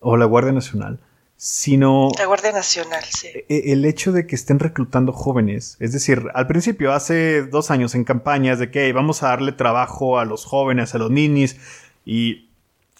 [0.00, 1.00] o la Guardia Nacional,
[1.36, 2.08] sino...
[2.18, 3.28] La Guardia Nacional, sí.
[3.28, 5.76] E, e, el hecho de que estén reclutando jóvenes.
[5.80, 10.18] Es decir, al principio, hace dos años en campañas de que vamos a darle trabajo
[10.18, 11.56] a los jóvenes, a los ninis,
[12.04, 12.48] y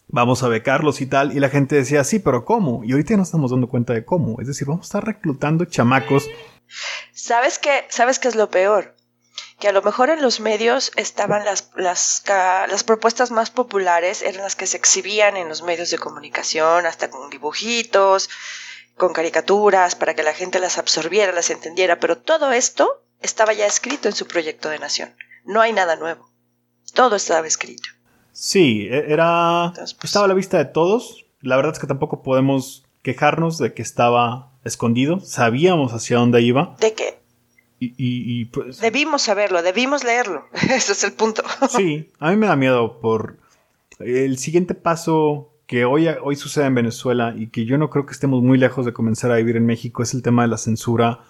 [0.09, 2.83] vamos a becarlos y tal, y la gente decía, sí, pero ¿cómo?
[2.85, 4.41] Y ahorita nos estamos dando cuenta de cómo.
[4.41, 6.29] Es decir, vamos a estar reclutando chamacos.
[7.13, 7.85] ¿Sabes qué?
[7.89, 8.95] ¿Sabes qué es lo peor?
[9.59, 14.43] Que a lo mejor en los medios estaban las, las, las, propuestas más populares, eran
[14.43, 18.31] las que se exhibían en los medios de comunicación, hasta con dibujitos,
[18.97, 23.67] con caricaturas, para que la gente las absorbiera, las entendiera, pero todo esto estaba ya
[23.67, 25.15] escrito en su proyecto de nación.
[25.45, 26.31] No hay nada nuevo.
[26.95, 27.89] Todo estaba escrito.
[28.33, 29.73] Sí, e, era...
[29.75, 31.27] Pues, estaba a la vista de todos.
[31.41, 35.19] La verdad es que tampoco podemos quejarnos de que estaba escondido.
[35.21, 36.77] Sabíamos hacia dónde iba.
[36.79, 37.18] ¿De qué?
[37.81, 38.81] Y, pues...
[38.81, 40.47] Debimos saberlo, debimos leerlo.
[40.53, 41.43] Ese es el punto.
[41.69, 43.39] sí, a mí me da miedo por
[44.01, 48.13] el siguiente paso que hoy, hoy sucede en Venezuela y que yo no creo que
[48.13, 51.21] estemos muy lejos de comenzar a vivir en México es el tema de la censura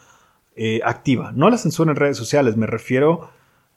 [0.57, 1.33] eh, activa.
[1.35, 3.31] No la censura en redes sociales, me refiero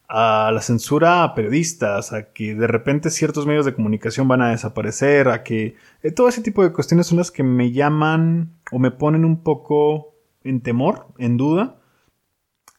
[0.07, 4.51] a la censura a periodistas, a que de repente ciertos medios de comunicación van a
[4.51, 8.79] desaparecer, a que eh, todo ese tipo de cuestiones son las que me llaman o
[8.79, 11.80] me ponen un poco en temor, en duda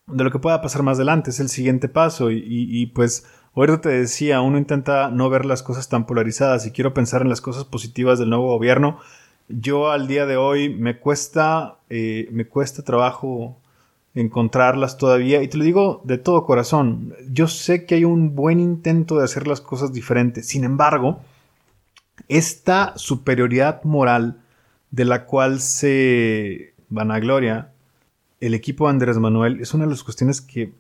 [0.07, 3.89] de lo que pueda pasar más adelante, es el siguiente paso y, pues ahorita te
[3.91, 7.65] decía, uno intenta no ver las cosas tan polarizadas y quiero pensar en las cosas
[7.65, 8.99] positivas del nuevo gobierno.
[9.49, 13.59] Yo al día de hoy me cuesta, eh, me cuesta trabajo
[14.15, 17.15] encontrarlas todavía y te lo digo de todo corazón.
[17.31, 20.47] Yo sé que hay un buen intento de hacer las cosas diferentes.
[20.47, 21.21] Sin embargo,
[22.29, 24.41] esta superioridad moral
[24.91, 27.72] de la cual se vanagloria
[28.43, 30.73] el equipo Andrés Manuel es una de las cuestiones que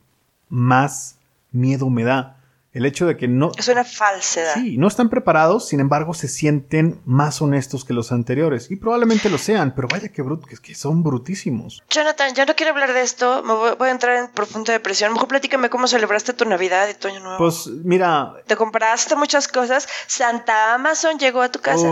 [0.48, 1.16] más
[1.52, 2.38] miedo me da.
[2.72, 3.52] El hecho de que no...
[3.56, 4.54] Es una falsedad.
[4.54, 8.70] Sí, no están preparados, sin embargo se sienten más honestos que los anteriores.
[8.70, 11.82] Y probablemente lo sean, pero vaya que, brut, que, son brutísimos.
[11.90, 15.12] Jonathan, ya no quiero hablar de esto, me voy, a entrar en profunda depresión.
[15.12, 17.38] Mejor platícame cómo celebraste tu Navidad y tu Año Nuevo.
[17.38, 18.32] Pues mira...
[18.46, 19.86] Te compraste muchas cosas.
[20.08, 21.86] Santa Amazon llegó a tu casa.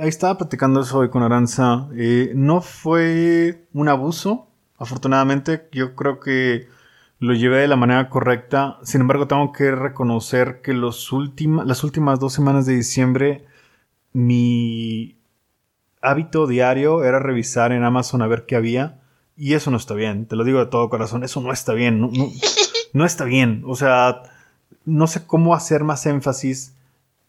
[0.00, 1.88] ahí estaba platicando eso hoy con Aranza.
[1.96, 4.47] Eh, no fue un abuso,
[4.78, 6.68] Afortunadamente, yo creo que
[7.18, 8.78] lo llevé de la manera correcta.
[8.82, 11.10] Sin embargo, tengo que reconocer que los
[11.64, 13.44] las últimas dos semanas de diciembre,
[14.12, 15.16] mi
[16.00, 19.00] hábito diario era revisar en Amazon a ver qué había.
[19.36, 22.00] Y eso no está bien, te lo digo de todo corazón, eso no está bien,
[22.00, 22.10] no,
[22.92, 23.62] no está bien.
[23.66, 24.22] O sea,
[24.84, 26.74] no sé cómo hacer más énfasis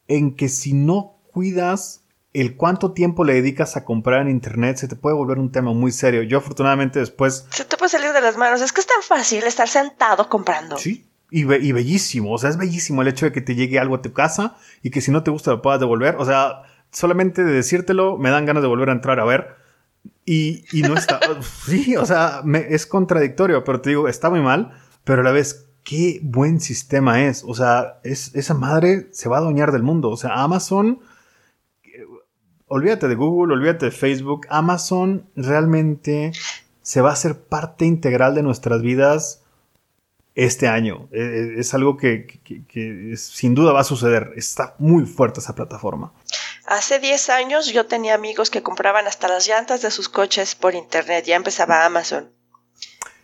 [0.08, 2.04] en que si no cuidas
[2.34, 5.74] el cuánto tiempo le dedicas a comprar en internet se te puede volver un tema
[5.74, 6.22] muy serio.
[6.24, 7.48] Yo afortunadamente después...
[7.50, 8.62] Se te puede salir de las manos.
[8.62, 10.78] Es que es tan fácil estar sentado comprando.
[10.78, 11.08] Sí.
[11.32, 12.34] Y, y bellísimo.
[12.34, 14.92] O sea, es bellísimo el hecho de que te llegue algo a tu casa y
[14.92, 16.18] que si no te gusta lo puedas devolver.
[16.18, 19.56] O sea, solamente de decírtelo me dan ganas de volver a entrar a ver.
[20.24, 21.20] Y, y no está...
[21.66, 24.72] sí, o sea, me, es contradictorio, pero te digo, está muy mal.
[25.04, 27.44] Pero a la vez qué buen sistema es.
[27.44, 30.12] O sea, es, esa madre se va a adueñar del mundo.
[30.12, 31.00] O sea, Amazon,
[32.70, 36.32] olvídate de Google, olvídate de Facebook, Amazon realmente
[36.82, 39.42] se va a hacer parte integral de nuestras vidas
[40.36, 41.10] este año.
[41.12, 42.40] Eh, eh, es, algo que,
[43.18, 44.32] sin duda va a suceder.
[44.36, 46.14] Está muy fuerte esa plataforma.
[46.66, 50.76] Hace 10 años yo tenía amigos que compraban hasta las llantas de sus coches por
[50.76, 51.26] internet.
[51.26, 52.32] Ya empezaba Amazon.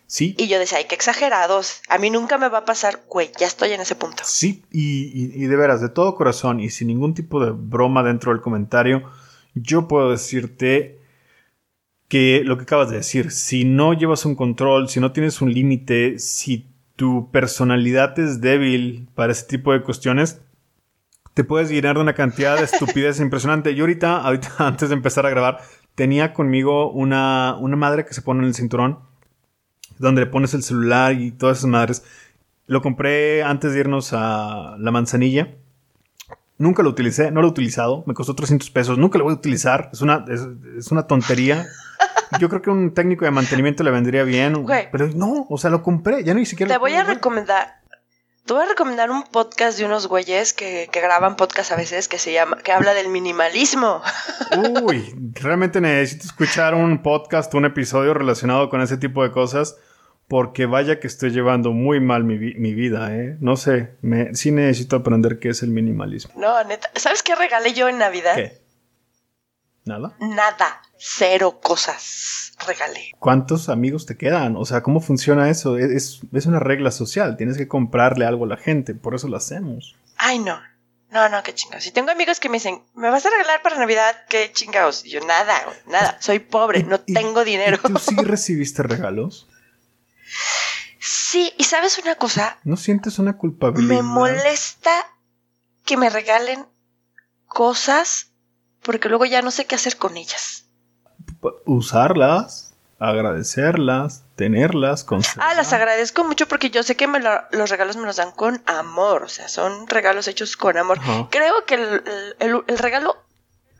[0.07, 0.35] Sí.
[0.37, 1.81] Y yo decía, ay, qué exagerados.
[1.89, 4.23] A mí nunca me va a pasar, güey, ya estoy en ese punto.
[4.25, 8.31] Sí, y, y de veras, de todo corazón y sin ningún tipo de broma dentro
[8.31, 9.09] del comentario,
[9.55, 10.99] yo puedo decirte
[12.07, 15.53] que lo que acabas de decir, si no llevas un control, si no tienes un
[15.53, 20.41] límite, si tu personalidad es débil para ese tipo de cuestiones,
[21.33, 23.75] te puedes llenar de una cantidad de estupidez impresionante.
[23.75, 25.61] Yo ahorita, ahorita, antes de empezar a grabar,
[25.95, 28.99] tenía conmigo una, una madre que se pone en el cinturón,
[29.97, 32.03] donde le pones el celular y todas esas madres.
[32.67, 35.55] Lo compré antes de irnos a la manzanilla.
[36.57, 39.37] Nunca lo utilicé, no lo he utilizado, me costó 300 pesos, nunca lo voy a
[39.37, 40.25] utilizar, es una,
[40.77, 41.65] es una tontería.
[42.39, 44.65] Yo creo que un técnico de mantenimiento le vendría bien.
[44.91, 46.71] Pero no, o sea, lo compré, ya no ni siquiera.
[46.71, 47.81] Te voy a recomendar.
[48.45, 52.07] Te voy a recomendar un podcast de unos güeyes que, que, graban podcast a veces
[52.07, 54.03] que se llama, que habla del minimalismo.
[54.83, 59.77] Uy, realmente necesito escuchar un podcast, un episodio relacionado con ese tipo de cosas,
[60.27, 63.37] porque vaya que estoy llevando muy mal mi, mi vida, ¿eh?
[63.39, 66.33] No sé, me, sí necesito aprender qué es el minimalismo.
[66.37, 68.35] No, neta, ¿sabes qué regalé yo en Navidad?
[68.35, 68.61] ¿Qué?
[69.85, 70.15] ¿Nada?
[70.19, 73.11] Nada cero cosas regalé.
[73.19, 74.55] ¿Cuántos amigos te quedan?
[74.55, 75.77] O sea, ¿cómo funciona eso?
[75.77, 79.37] Es, es una regla social, tienes que comprarle algo a la gente, por eso lo
[79.37, 79.95] hacemos.
[80.17, 80.59] Ay, no.
[81.11, 81.83] No, no, qué chingados.
[81.83, 84.15] Si tengo amigos que me dicen, ¿me vas a regalar para Navidad?
[84.27, 85.05] ¿Qué chingados?
[85.05, 85.53] Y yo, nada,
[85.87, 86.17] nada.
[86.19, 87.77] Soy pobre, no tengo dinero.
[87.77, 89.47] ¿Tú sí recibiste regalos?
[90.99, 92.57] Sí, y sabes una cosa.
[92.63, 93.95] ¿No sientes una culpabilidad?
[93.95, 94.91] Me molesta
[95.85, 96.65] que me regalen
[97.47, 98.31] cosas
[98.81, 100.65] porque luego ya no sé qué hacer con ellas
[101.65, 105.49] usarlas, agradecerlas, tenerlas, conservar.
[105.49, 108.61] Ah, las agradezco mucho porque yo sé que me los regalos me los dan con
[108.65, 110.99] amor, o sea, son regalos hechos con amor.
[111.29, 111.75] Creo que
[112.39, 113.24] el, regalo,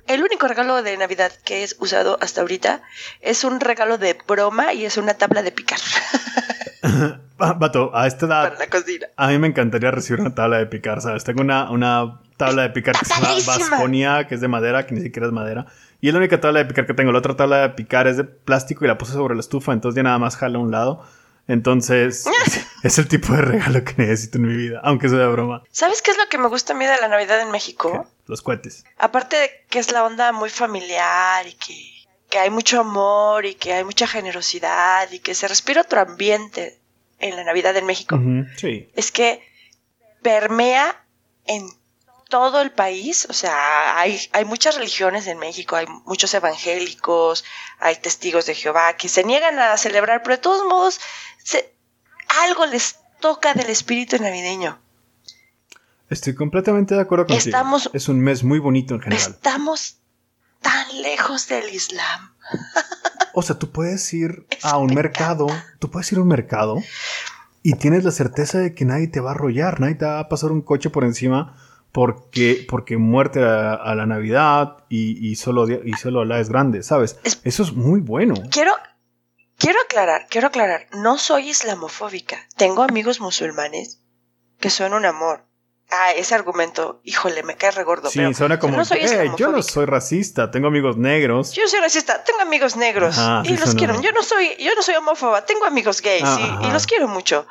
[0.08, 2.82] el único regalo de Navidad que es usado hasta ahorita
[3.22, 5.80] es un regalo de broma y es una tabla de picar.
[7.38, 8.54] Vato, a esta edad.
[9.18, 11.24] A mí me encantaría recibir una tabla de picar, ¿sabes?
[11.24, 14.96] Tengo una, una tabla de picar que se llama Vasconia, que es de madera, que
[14.96, 15.65] ni siquiera es madera.
[16.02, 17.12] Y es la única tabla de picar que tengo.
[17.12, 19.98] La otra tabla de picar es de plástico y la puse sobre la estufa, entonces
[19.98, 21.04] ya nada más jala a un lado.
[21.48, 22.26] Entonces,
[22.86, 25.63] es el tipo de regalo que necesito en mi vida, aunque sea de broma.
[25.71, 28.08] ¿Sabes qué es lo que me gusta a mí de la Navidad en México?
[28.28, 28.84] Los cohetes.
[29.00, 33.56] Aparte de que es la onda muy familiar y que, que hay mucho amor y
[33.56, 36.80] que hay mucha generosidad y que se respira otro ambiente
[37.17, 38.19] en la Navidad en México.
[38.58, 38.88] sí.
[38.95, 39.41] Es que
[40.21, 41.04] permea
[41.48, 41.67] en
[42.30, 47.45] todo el país, o sea, hay, hay muchas religiones en México, hay muchos evangélicos,
[47.80, 51.00] hay testigos de Jehová que se niegan a celebrar, pero de todos modos
[52.43, 54.80] algo les toca del espíritu navideño.
[56.10, 57.45] Estoy completamente de acuerdo contigo.
[57.45, 59.32] Estamos, es un mes muy bonito en general.
[59.32, 59.98] Estamos
[60.62, 62.34] tan lejos del Islam.
[63.34, 65.48] O sea, tú puedes ir a un mercado,
[65.80, 66.78] tú puedes ir a un mercado
[67.63, 70.30] y tienes la certeza de que nadie te va a arrollar, nadie te va a
[70.30, 71.58] pasar un coche por encima
[71.91, 77.17] porque, porque muerte a, la Navidad y, y, solo, y solo la es grande, ¿sabes?
[77.43, 78.36] Eso es muy bueno.
[78.52, 78.74] Quiero,
[79.58, 82.48] quiero aclarar, quiero aclarar, no soy islamofóbica.
[82.58, 84.02] Tengo amigos musulmanes
[84.60, 85.46] que son un amor.
[85.91, 88.10] Ah, ese argumento, híjole, me cae regordo.
[88.10, 88.74] Sí, suena como,
[89.38, 91.52] yo no soy racista, tengo amigos negros.
[91.52, 94.02] Yo soy racista, tengo amigos negros y los quiero.
[94.02, 97.46] Yo no soy, yo no soy homófoba, tengo amigos gays y, y, los quiero mucho.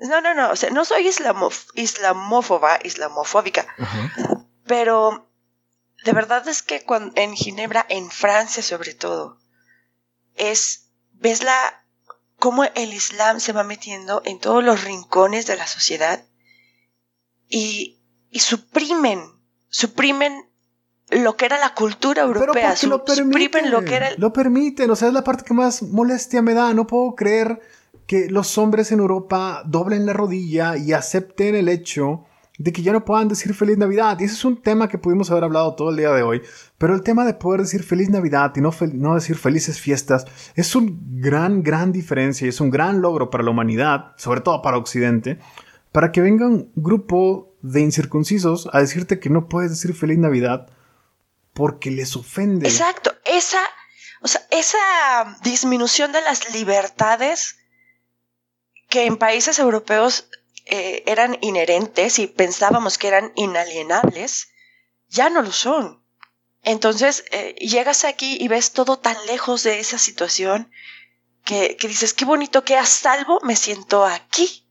[0.00, 3.66] No, no, no, o sea, no soy islamófoba, islamofóbica,
[4.66, 5.28] pero
[6.04, 9.38] de verdad es que cuando, en Ginebra, en Francia sobre todo,
[10.34, 10.81] es,
[11.22, 11.84] ves la,
[12.38, 16.24] cómo el Islam se va metiendo en todos los rincones de la sociedad
[17.48, 19.22] y, y suprimen,
[19.68, 20.44] suprimen
[21.10, 24.96] lo que era la cultura europea, Pero lo permiten, lo que era Lo permiten, o
[24.96, 27.60] sea, es la parte que más molestia me da, no puedo creer
[28.06, 32.24] que los hombres en Europa doblen la rodilla y acepten el hecho
[32.62, 34.18] de que ya no puedan decir feliz Navidad.
[34.20, 36.42] Y ese es un tema que pudimos haber hablado todo el día de hoy.
[36.78, 40.76] Pero el tema de poder decir feliz Navidad y no, no decir felices fiestas es
[40.76, 44.78] un gran, gran diferencia y es un gran logro para la humanidad, sobre todo para
[44.78, 45.40] Occidente,
[45.90, 50.68] para que venga un grupo de incircuncisos a decirte que no puedes decir feliz Navidad
[51.54, 52.68] porque les ofende.
[52.68, 53.60] Exacto, esa,
[54.20, 57.56] o sea, esa disminución de las libertades
[58.88, 60.28] que en países europeos
[60.66, 64.48] eh, eran inherentes y pensábamos que eran inalienables,
[65.08, 66.02] ya no lo son.
[66.62, 70.70] Entonces eh, llegas aquí y ves todo tan lejos de esa situación
[71.44, 74.68] que, que, dices, qué bonito que a salvo me siento aquí.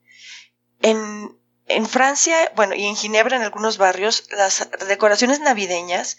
[0.82, 1.38] En,
[1.68, 6.18] en Francia, bueno, y en Ginebra, en algunos barrios, las decoraciones navideñas,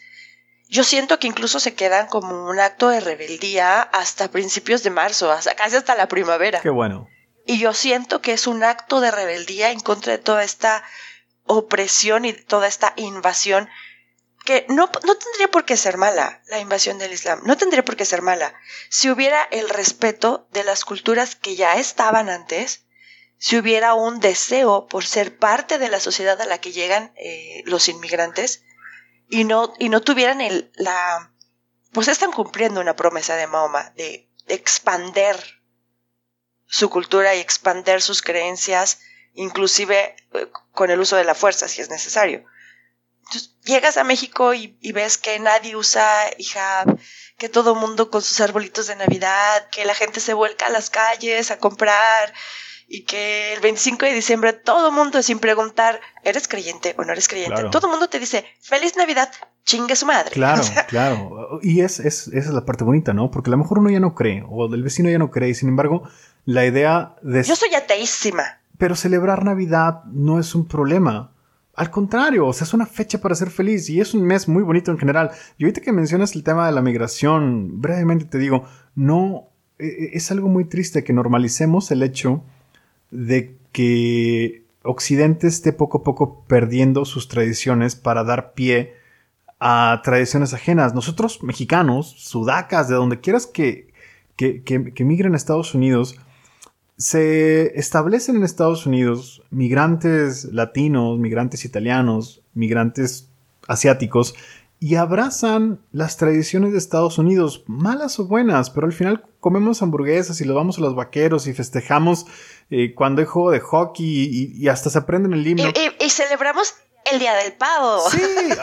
[0.68, 5.30] yo siento que incluso se quedan como un acto de rebeldía hasta principios de marzo,
[5.30, 6.60] hasta, casi hasta la primavera.
[6.60, 7.08] Qué bueno.
[7.45, 10.84] Y yo siento que es un acto de rebeldía en contra de toda esta
[11.45, 13.68] opresión y toda esta invasión
[14.45, 17.97] que no, no tendría por qué ser mala la invasión del Islam, no tendría por
[17.97, 18.55] qué ser mala.
[18.88, 22.84] Si hubiera el respeto de las culturas que ya estaban antes,
[23.38, 27.62] si hubiera un deseo por ser parte de la sociedad a la que llegan eh,
[27.66, 28.64] los inmigrantes
[29.28, 31.32] y no, y no tuvieran el, la...
[31.93, 35.61] Pues están cumpliendo una promesa de Mahoma de, expander
[36.72, 39.00] su cultura y expander sus creencias,
[39.34, 42.46] inclusive eh, con el uso de la fuerza si es necesario.
[43.26, 46.08] Entonces, llegas a México y, y, ves que nadie usa
[46.38, 46.98] hijab,
[47.36, 50.88] que todo mundo con sus arbolitos de Navidad, que la gente se vuelca a las
[50.88, 52.32] calles a comprar,
[52.88, 57.28] y que el 25 de diciembre todo mundo, sin preguntar, ¿eres creyente o no eres
[57.28, 57.64] creyente?
[57.70, 59.30] Todo el mundo te dice, feliz Navidad,
[59.64, 60.30] chingue su madre.
[60.32, 61.58] Claro, claro.
[61.62, 63.30] Y es, es, esa es la parte bonita, ¿no?
[63.30, 65.54] Porque a lo mejor uno ya no cree, o el vecino ya no cree, y
[65.54, 66.08] sin embargo,
[66.45, 67.43] la idea de...
[67.43, 68.43] Yo soy ateísima.
[68.78, 71.32] Pero celebrar Navidad no es un problema.
[71.74, 74.62] Al contrario, o sea, es una fecha para ser feliz y es un mes muy
[74.62, 75.30] bonito en general.
[75.57, 78.64] Y ahorita que mencionas el tema de la migración, brevemente te digo,
[78.95, 82.43] no, e, e, es algo muy triste que normalicemos el hecho
[83.11, 88.95] de que Occidente esté poco a poco perdiendo sus tradiciones para dar pie
[89.61, 90.93] a tradiciones ajenas.
[90.93, 93.93] Nosotros, mexicanos, sudacas, de donde quieras que,
[94.36, 96.16] que, que, migren a Estados Unidos,
[96.97, 103.28] se establecen en Estados Unidos migrantes latinos, migrantes italianos, migrantes
[103.66, 104.34] asiáticos,
[104.82, 110.40] y abrazan las tradiciones de Estados Unidos, malas o buenas, pero al final comemos hamburguesas
[110.40, 112.26] y lo vamos a los vaqueros y festejamos
[112.68, 115.70] eh, cuando hay juego de hockey y, hasta se aprenden el himno.
[116.01, 116.74] Y, celebramos
[117.12, 118.11] el Día del Pavo.
[118.11, 118.20] Sí,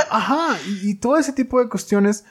[0.10, 2.26] ajá, y, todo ese tipo de cuestiones.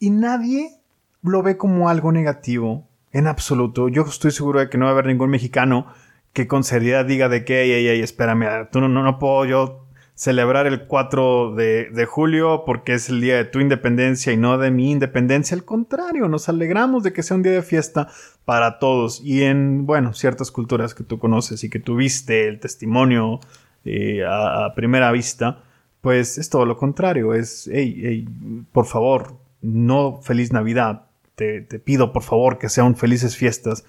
[0.00, 0.80] Y nadie
[1.22, 3.88] lo ve como algo negativo, en absoluto.
[3.88, 5.86] Yo estoy seguro de que no va a haber ningún mexicano
[6.34, 9.84] que con seriedad diga de que, ey, ey, espérame, tú no, no, no puedo yo
[10.14, 14.70] celebrar el 4 de, julio porque es el día de tu independencia y no de
[14.70, 15.56] mi independencia.
[15.56, 18.08] Al contrario, nos alegramos de que sea un día de fiesta
[18.44, 19.20] para todos.
[19.24, 23.40] Y en, bueno, ciertas culturas que tú conoces y que tuviste el testimonio
[23.84, 25.62] eh, a, primera vista,
[26.00, 27.34] pues es todo lo contrario.
[27.34, 28.28] Es, hey, hey,
[28.72, 31.03] por favor, no feliz Navidad.
[31.34, 33.84] Te, pido por favor que sean felices fiestas.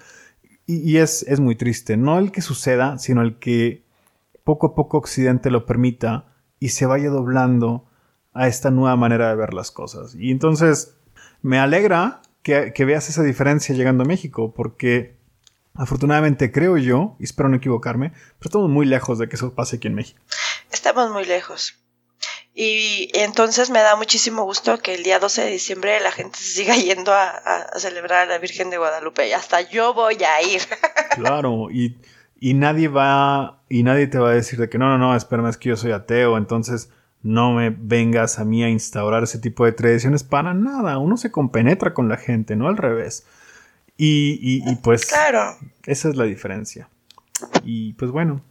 [0.66, 1.96] Y, y es, es muy triste.
[1.96, 3.84] No el que suceda, sino el que
[4.44, 7.86] poco a poco Occidente lo permita y se vaya doblando
[8.32, 10.14] a esta nueva manera de ver las cosas.
[10.14, 10.96] Y entonces
[11.42, 15.18] me alegra que, veas esa diferencia llegando a México, porque
[15.74, 19.76] afortunadamente creo yo, y espero no equivocarme, pero estamos muy lejos de que eso pase
[19.76, 20.20] aquí en México.
[20.70, 21.74] Estamos muy lejos.
[22.58, 26.62] Y entonces me da muchísimo gusto que el día 12 de diciembre la gente se
[26.62, 29.28] siga yendo a, a celebrar a la Virgen de Guadalupe.
[29.28, 30.62] Y hasta yo voy a ir.
[31.16, 31.96] Claro, y
[32.38, 35.48] y nadie va, y nadie te va a decir de que no, no, no, espérame,
[35.48, 36.90] es que yo soy ateo, entonces
[37.22, 40.98] no me vengas a mí a instaurar ese tipo de tradiciones para nada.
[40.98, 43.26] Uno se compenetra con la gente, no al revés.
[43.96, 45.56] Y, y, y pues claro.
[45.86, 46.88] esa es la diferencia.
[47.64, 48.42] Y pues bueno,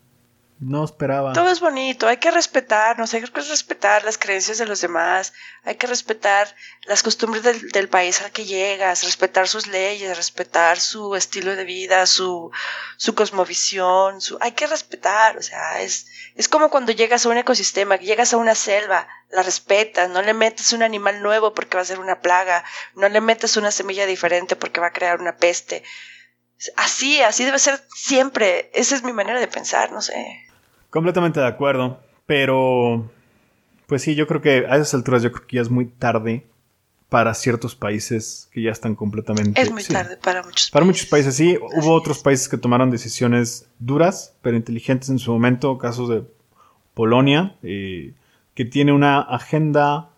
[0.65, 1.33] no esperaba.
[1.33, 5.31] Todo es bonito, hay que respetarnos, hay que respetar las creencias de los demás,
[5.63, 6.47] hay que respetar
[6.85, 12.07] las costumbres del, país al que llegas, respetar sus leyes, respetar su estilo de vida,
[12.07, 12.51] su,
[12.97, 17.37] su cosmovisión, su, hay que respetar, o sea, es, es como cuando llegas a un
[17.37, 21.83] ecosistema, llegas a una selva, la respetas, no le metes un animal nuevo porque va
[21.83, 25.37] a ser una plaga, no le metes una semilla diferente porque va a crear una
[25.37, 25.83] peste.
[26.75, 28.71] Así, así debe ser siempre.
[28.73, 30.44] Esa es mi manera de pensar, no sé.
[30.95, 33.11] Completamente de acuerdo, pero
[33.85, 36.45] pues sí, yo creo que a esas alturas yo creo que ya es muy tarde
[37.09, 39.59] para ciertos países que ya están completamente...
[39.59, 41.59] Es muy tarde para muchos Para muchos países, sí.
[41.59, 46.23] Hubo otros países que tomaron decisiones duras, pero inteligentes en su momento, casos de
[46.93, 48.13] Polonia, eh,
[48.53, 50.11] que tiene una agenda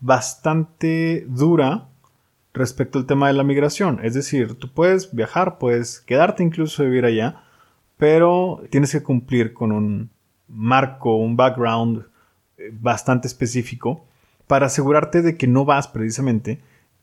[0.00, 1.86] bastante dura
[2.54, 4.00] respecto al tema de la migración.
[4.02, 7.44] Es decir, tú puedes viajar, puedes quedarte incluso vivir allá,
[7.98, 10.13] pero tienes que cumplir con un
[10.48, 12.06] marco, un background
[12.58, 14.04] eh, bastante específico
[14.46, 16.60] para asegurarte de que no vas precisamente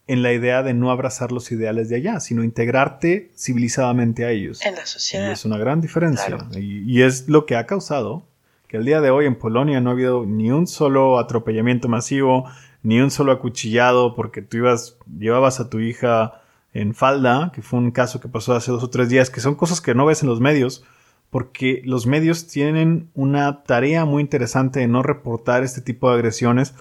[0.08, 4.66] en la idea de no abrazar los ideales de allá, sino integrarte civilizadamente a ellos.
[4.66, 5.30] En la sociedad.
[5.30, 6.38] Y es una gran diferencia.
[6.56, 8.26] Y, y, es lo que ha causado
[8.68, 12.46] que el día de hoy en Polonia no ha habido ni un solo atropellamiento masivo,
[12.84, 16.42] ni un solo acuchillado porque tú ibas, llevabas a tu hija
[16.74, 19.56] en falda, que fue un caso que pasó hace dos o tres días, que son
[19.56, 20.84] cosas que no ves en los medios,
[21.32, 26.76] porque los medios tienen una tarea muy interesante de no reportar este tipo de agresiones.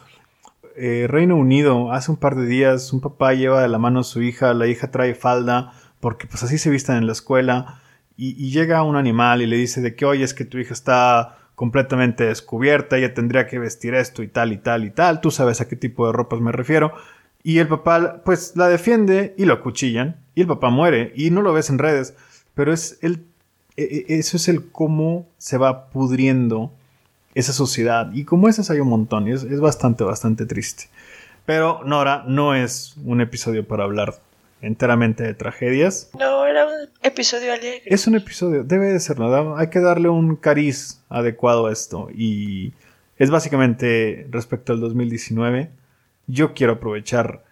[0.77, 4.05] Eh, Reino Unido, hace un par de días, un papá lleva de la mano a
[4.05, 7.81] su hija, la hija trae falda, porque pues así se vistan en la escuela,
[8.17, 11.39] y, llega un animal y le dice de que, oye, es que tu hija está
[11.55, 15.63] completamente descubierta, ella tendría que vestir esto y tal y tal y tal, tú sabes
[15.63, 16.93] a qué tipo de ropas me refiero,
[17.43, 21.41] y el papá pues la defiende y lo acuchillan, y el papá muere, y no
[21.41, 22.15] lo ves en redes,
[22.55, 23.25] pero es el,
[24.09, 26.73] eso es el cómo se va pudriendo
[27.35, 28.13] esa sociedad.
[28.13, 30.85] Y como esas hay un montón, y es, bastante, bastante triste.
[31.47, 34.15] Pero Nora, no es un episodio para hablar
[34.63, 36.11] enteramente de tragedias.
[36.19, 37.83] No, era un episodio alegre.
[37.87, 39.57] Es un episodio, debe de serlo.
[39.57, 42.09] Hay que darle un cariz adecuado a esto.
[42.15, 42.73] Y
[43.17, 45.71] es básicamente respecto al 2019.
[46.27, 47.45] Yo quiero aprovechar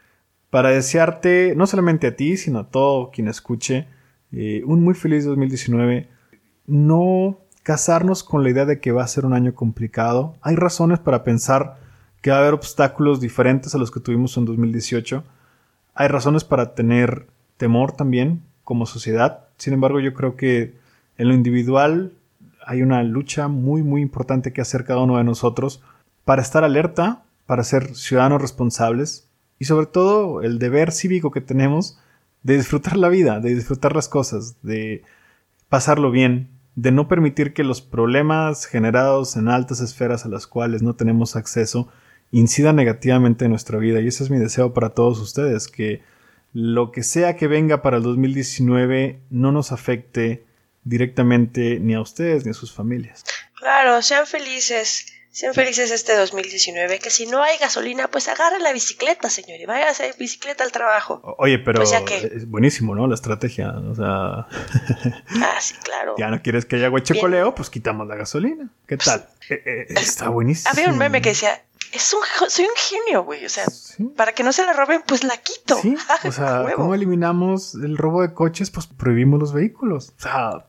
[0.50, 3.86] para desearte, no solamente a ti, sino a todo quien escuche,
[4.32, 6.08] eh, un muy feliz 2019.
[6.68, 10.36] No casarnos con la idea de que va a ser un año complicado.
[10.40, 11.76] Hay razones para pensar
[12.22, 15.24] que va a haber obstáculos diferentes a los que tuvimos en 2018.
[15.94, 19.48] Hay razones para tener temor también como sociedad.
[19.56, 20.74] Sin embargo, yo creo que
[21.16, 22.12] en lo individual
[22.66, 25.82] hay una lucha muy, muy importante que hacer cada uno de nosotros
[26.24, 31.98] para estar alerta, para ser ciudadanos responsables y sobre todo el deber cívico que tenemos
[32.42, 35.02] de disfrutar la vida, de disfrutar las cosas, de
[35.68, 36.48] pasarlo bien,
[36.78, 41.34] de no permitir que los problemas generados en altas esferas a las cuales no tenemos
[41.34, 41.88] acceso
[42.30, 44.00] incidan negativamente en nuestra vida.
[44.00, 46.02] Y ese es mi deseo para todos ustedes, que
[46.52, 50.46] lo que sea que venga para el 2019 no nos afecte
[50.84, 53.24] directamente ni a ustedes ni a sus familias.
[53.56, 55.06] Claro, sean felices
[55.38, 59.66] sean felices este 2019, que si no hay gasolina, pues agarren la bicicleta, señor, y
[59.66, 61.20] vaya a hacer bicicleta al trabajo.
[61.38, 63.06] Oye, pero pues es buenísimo, ¿no?
[63.06, 64.04] La estrategia, o sea...
[65.40, 66.16] ah, sí, claro.
[66.18, 68.68] Ya no quieres que haya huechecoleo, pues quitamos la gasolina.
[68.88, 69.28] ¿Qué pues, tal?
[69.48, 70.72] Eh, eh, está buenísimo.
[70.72, 71.62] Había un meme que decía,
[71.92, 73.46] es un, soy un genio, güey.
[73.46, 73.66] O sea,
[74.16, 75.76] para que no se la roben, pues la quito.
[75.80, 78.72] Sí, o sea, ¿cómo eliminamos el robo de coches?
[78.72, 80.14] Pues prohibimos los vehículos.
[80.18, 80.66] O sea,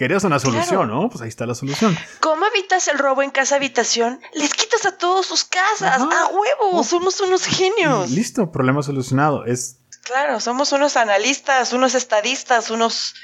[0.00, 1.10] Querías una solución, ¿no?
[1.10, 1.94] Pues ahí está la solución.
[2.20, 4.18] ¿Cómo evitas el robo en casa habitación?
[4.32, 6.00] Les quitas a todos sus casas.
[6.00, 6.86] ¡A huevos!
[6.86, 8.10] Somos unos genios.
[8.10, 9.44] Listo, problema solucionado.
[9.44, 9.76] Es.
[10.04, 13.14] Claro, somos unos analistas, unos estadistas, unos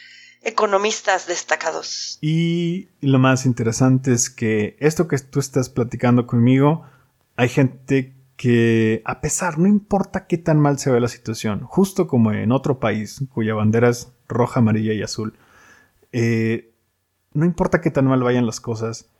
[0.42, 2.18] economistas destacados.
[2.20, 6.84] Y lo más interesante es que esto que tú estás platicando conmigo,
[7.36, 12.06] hay gente que, a pesar, no importa qué tan mal se ve la situación, justo
[12.06, 15.38] como en otro país cuya bandera es roja, amarilla y azul,
[16.18, 16.72] eh,
[17.34, 19.10] no importa qué tan mal vayan las cosas,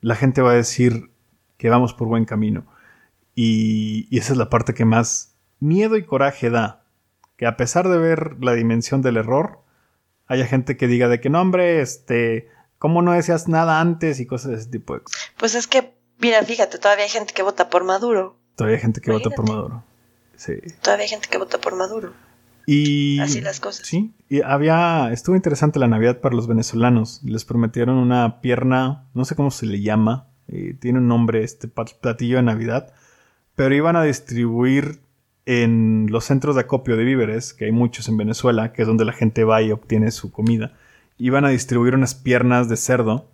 [0.00, 1.10] la gente va a decir
[1.58, 2.64] que vamos por buen camino.
[3.34, 6.84] Y, esa es la parte que más miedo y coraje da.
[7.36, 9.60] Que a pesar de ver la dimensión del error,
[10.26, 14.18] haya gente que diga de que no, hombre, este, ¿cómo no decías nada antes?
[14.20, 15.20] Y cosas de ese tipo de cosas.
[15.36, 18.38] Pues es que, mira, fíjate, todavía hay gente que vota por Maduro.
[18.56, 19.84] Todavía hay gente que vota por Maduro.
[20.36, 20.54] Sí.
[20.80, 22.14] Todavía hay gente que vota por Maduro.
[22.72, 23.84] Y, Así las cosas.
[23.84, 27.20] Sí, y había, estuvo interesante la Navidad para los venezolanos.
[27.24, 31.66] Les prometieron una pierna, no sé cómo se le llama, eh, tiene un nombre este
[31.66, 32.92] platillo de Navidad,
[33.56, 35.00] pero iban a distribuir
[35.46, 39.04] en los centros de acopio de víveres, que hay muchos en Venezuela, que es donde
[39.04, 40.72] la gente va y obtiene su comida.
[41.18, 43.32] Iban a distribuir unas piernas de cerdo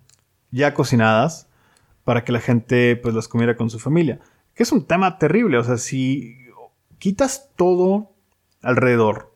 [0.49, 1.47] ya cocinadas
[2.05, 4.19] para que la gente pues las comiera con su familia.
[4.55, 6.37] Que es un tema terrible, o sea, si
[6.97, 8.16] quitas todo
[8.61, 9.33] alrededor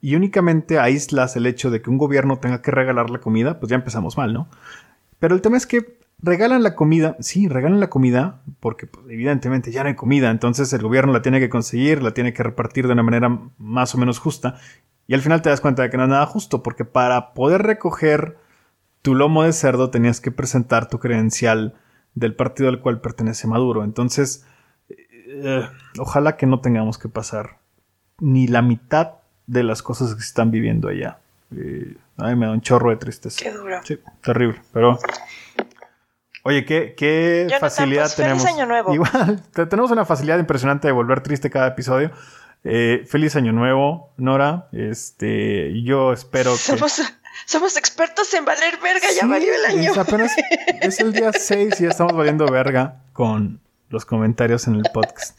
[0.00, 3.70] y únicamente aíslas el hecho de que un gobierno tenga que regalar la comida, pues
[3.70, 4.48] ya empezamos mal, ¿no?
[5.18, 9.72] Pero el tema es que regalan la comida, sí, regalan la comida, porque pues, evidentemente
[9.72, 12.86] ya no hay comida, entonces el gobierno la tiene que conseguir, la tiene que repartir
[12.86, 14.56] de una manera más o menos justa,
[15.06, 17.62] y al final te das cuenta de que no es nada justo, porque para poder
[17.62, 18.36] recoger
[19.00, 21.74] tu lomo de cerdo tenías que presentar tu credencial
[22.14, 24.46] del partido al cual pertenece Maduro, entonces
[24.88, 25.66] eh,
[25.98, 27.63] ojalá que no tengamos que pasar
[28.20, 29.14] ni la mitad
[29.46, 31.18] de las cosas que se están viviendo allá.
[31.56, 33.38] Eh, a mí me da un chorro de tristeza.
[33.42, 33.80] Qué duro.
[33.84, 34.60] Sí, terrible.
[34.72, 34.98] Pero.
[36.42, 38.42] Oye, qué, qué facilidad pues, tenemos.
[38.42, 38.94] Feliz año nuevo.
[38.94, 42.10] Igual, tenemos una facilidad impresionante de volver triste cada episodio.
[42.64, 44.68] Eh, feliz año nuevo, Nora.
[44.72, 46.78] Este, yo espero que.
[47.46, 49.90] Somos, expertos en valer verga, ya valió el año.
[49.90, 50.32] Es apenas
[50.80, 53.60] es el día 6 y ya estamos valiendo verga con
[53.90, 55.38] los comentarios en el podcast.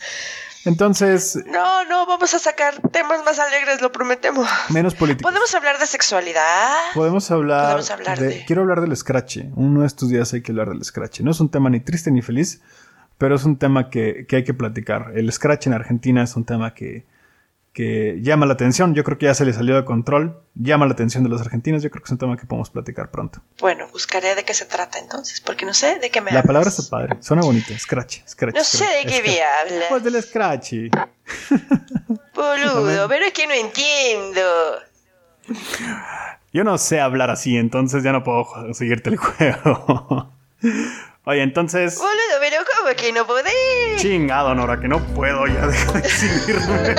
[0.65, 1.39] Entonces.
[1.45, 4.47] No, no, vamos a sacar temas más alegres, lo prometemos.
[4.69, 5.31] Menos políticos.
[5.31, 6.75] ¿Podemos hablar de sexualidad?
[6.93, 7.79] Podemos hablar.
[8.19, 9.37] de, Quiero hablar del scratch.
[9.55, 11.21] Uno de estos días hay que hablar del scratch.
[11.21, 12.61] No es un tema ni triste ni feliz,
[13.17, 15.11] pero es un tema que, que hay que platicar.
[15.15, 17.05] El scratch en Argentina es un tema que
[17.75, 18.95] que llama la atención.
[18.95, 20.41] Yo creo que ya se le salió de control.
[20.55, 21.83] Llama la atención de los argentinos.
[21.83, 23.41] Yo creo que es un tema que podemos platicar pronto.
[23.59, 26.69] Bueno, buscaré de qué se trata entonces, porque no sé de qué me La palabra
[26.69, 27.17] está padre.
[27.19, 27.77] Suena bonita.
[27.77, 28.55] Scratch, scratch.
[28.55, 29.89] No sé de qué me hablas.
[29.89, 30.73] Pues del scratch.
[32.33, 34.41] Boludo, pero es que no entiendo.
[36.53, 40.31] Yo no sé hablar así, entonces ya no puedo seguirte el juego.
[41.25, 41.97] Oye, entonces.
[41.97, 43.51] Boludo, pero ¿cómo que no podés?
[43.97, 46.93] Chingado, Nora, que no puedo ya dejar de seguirme.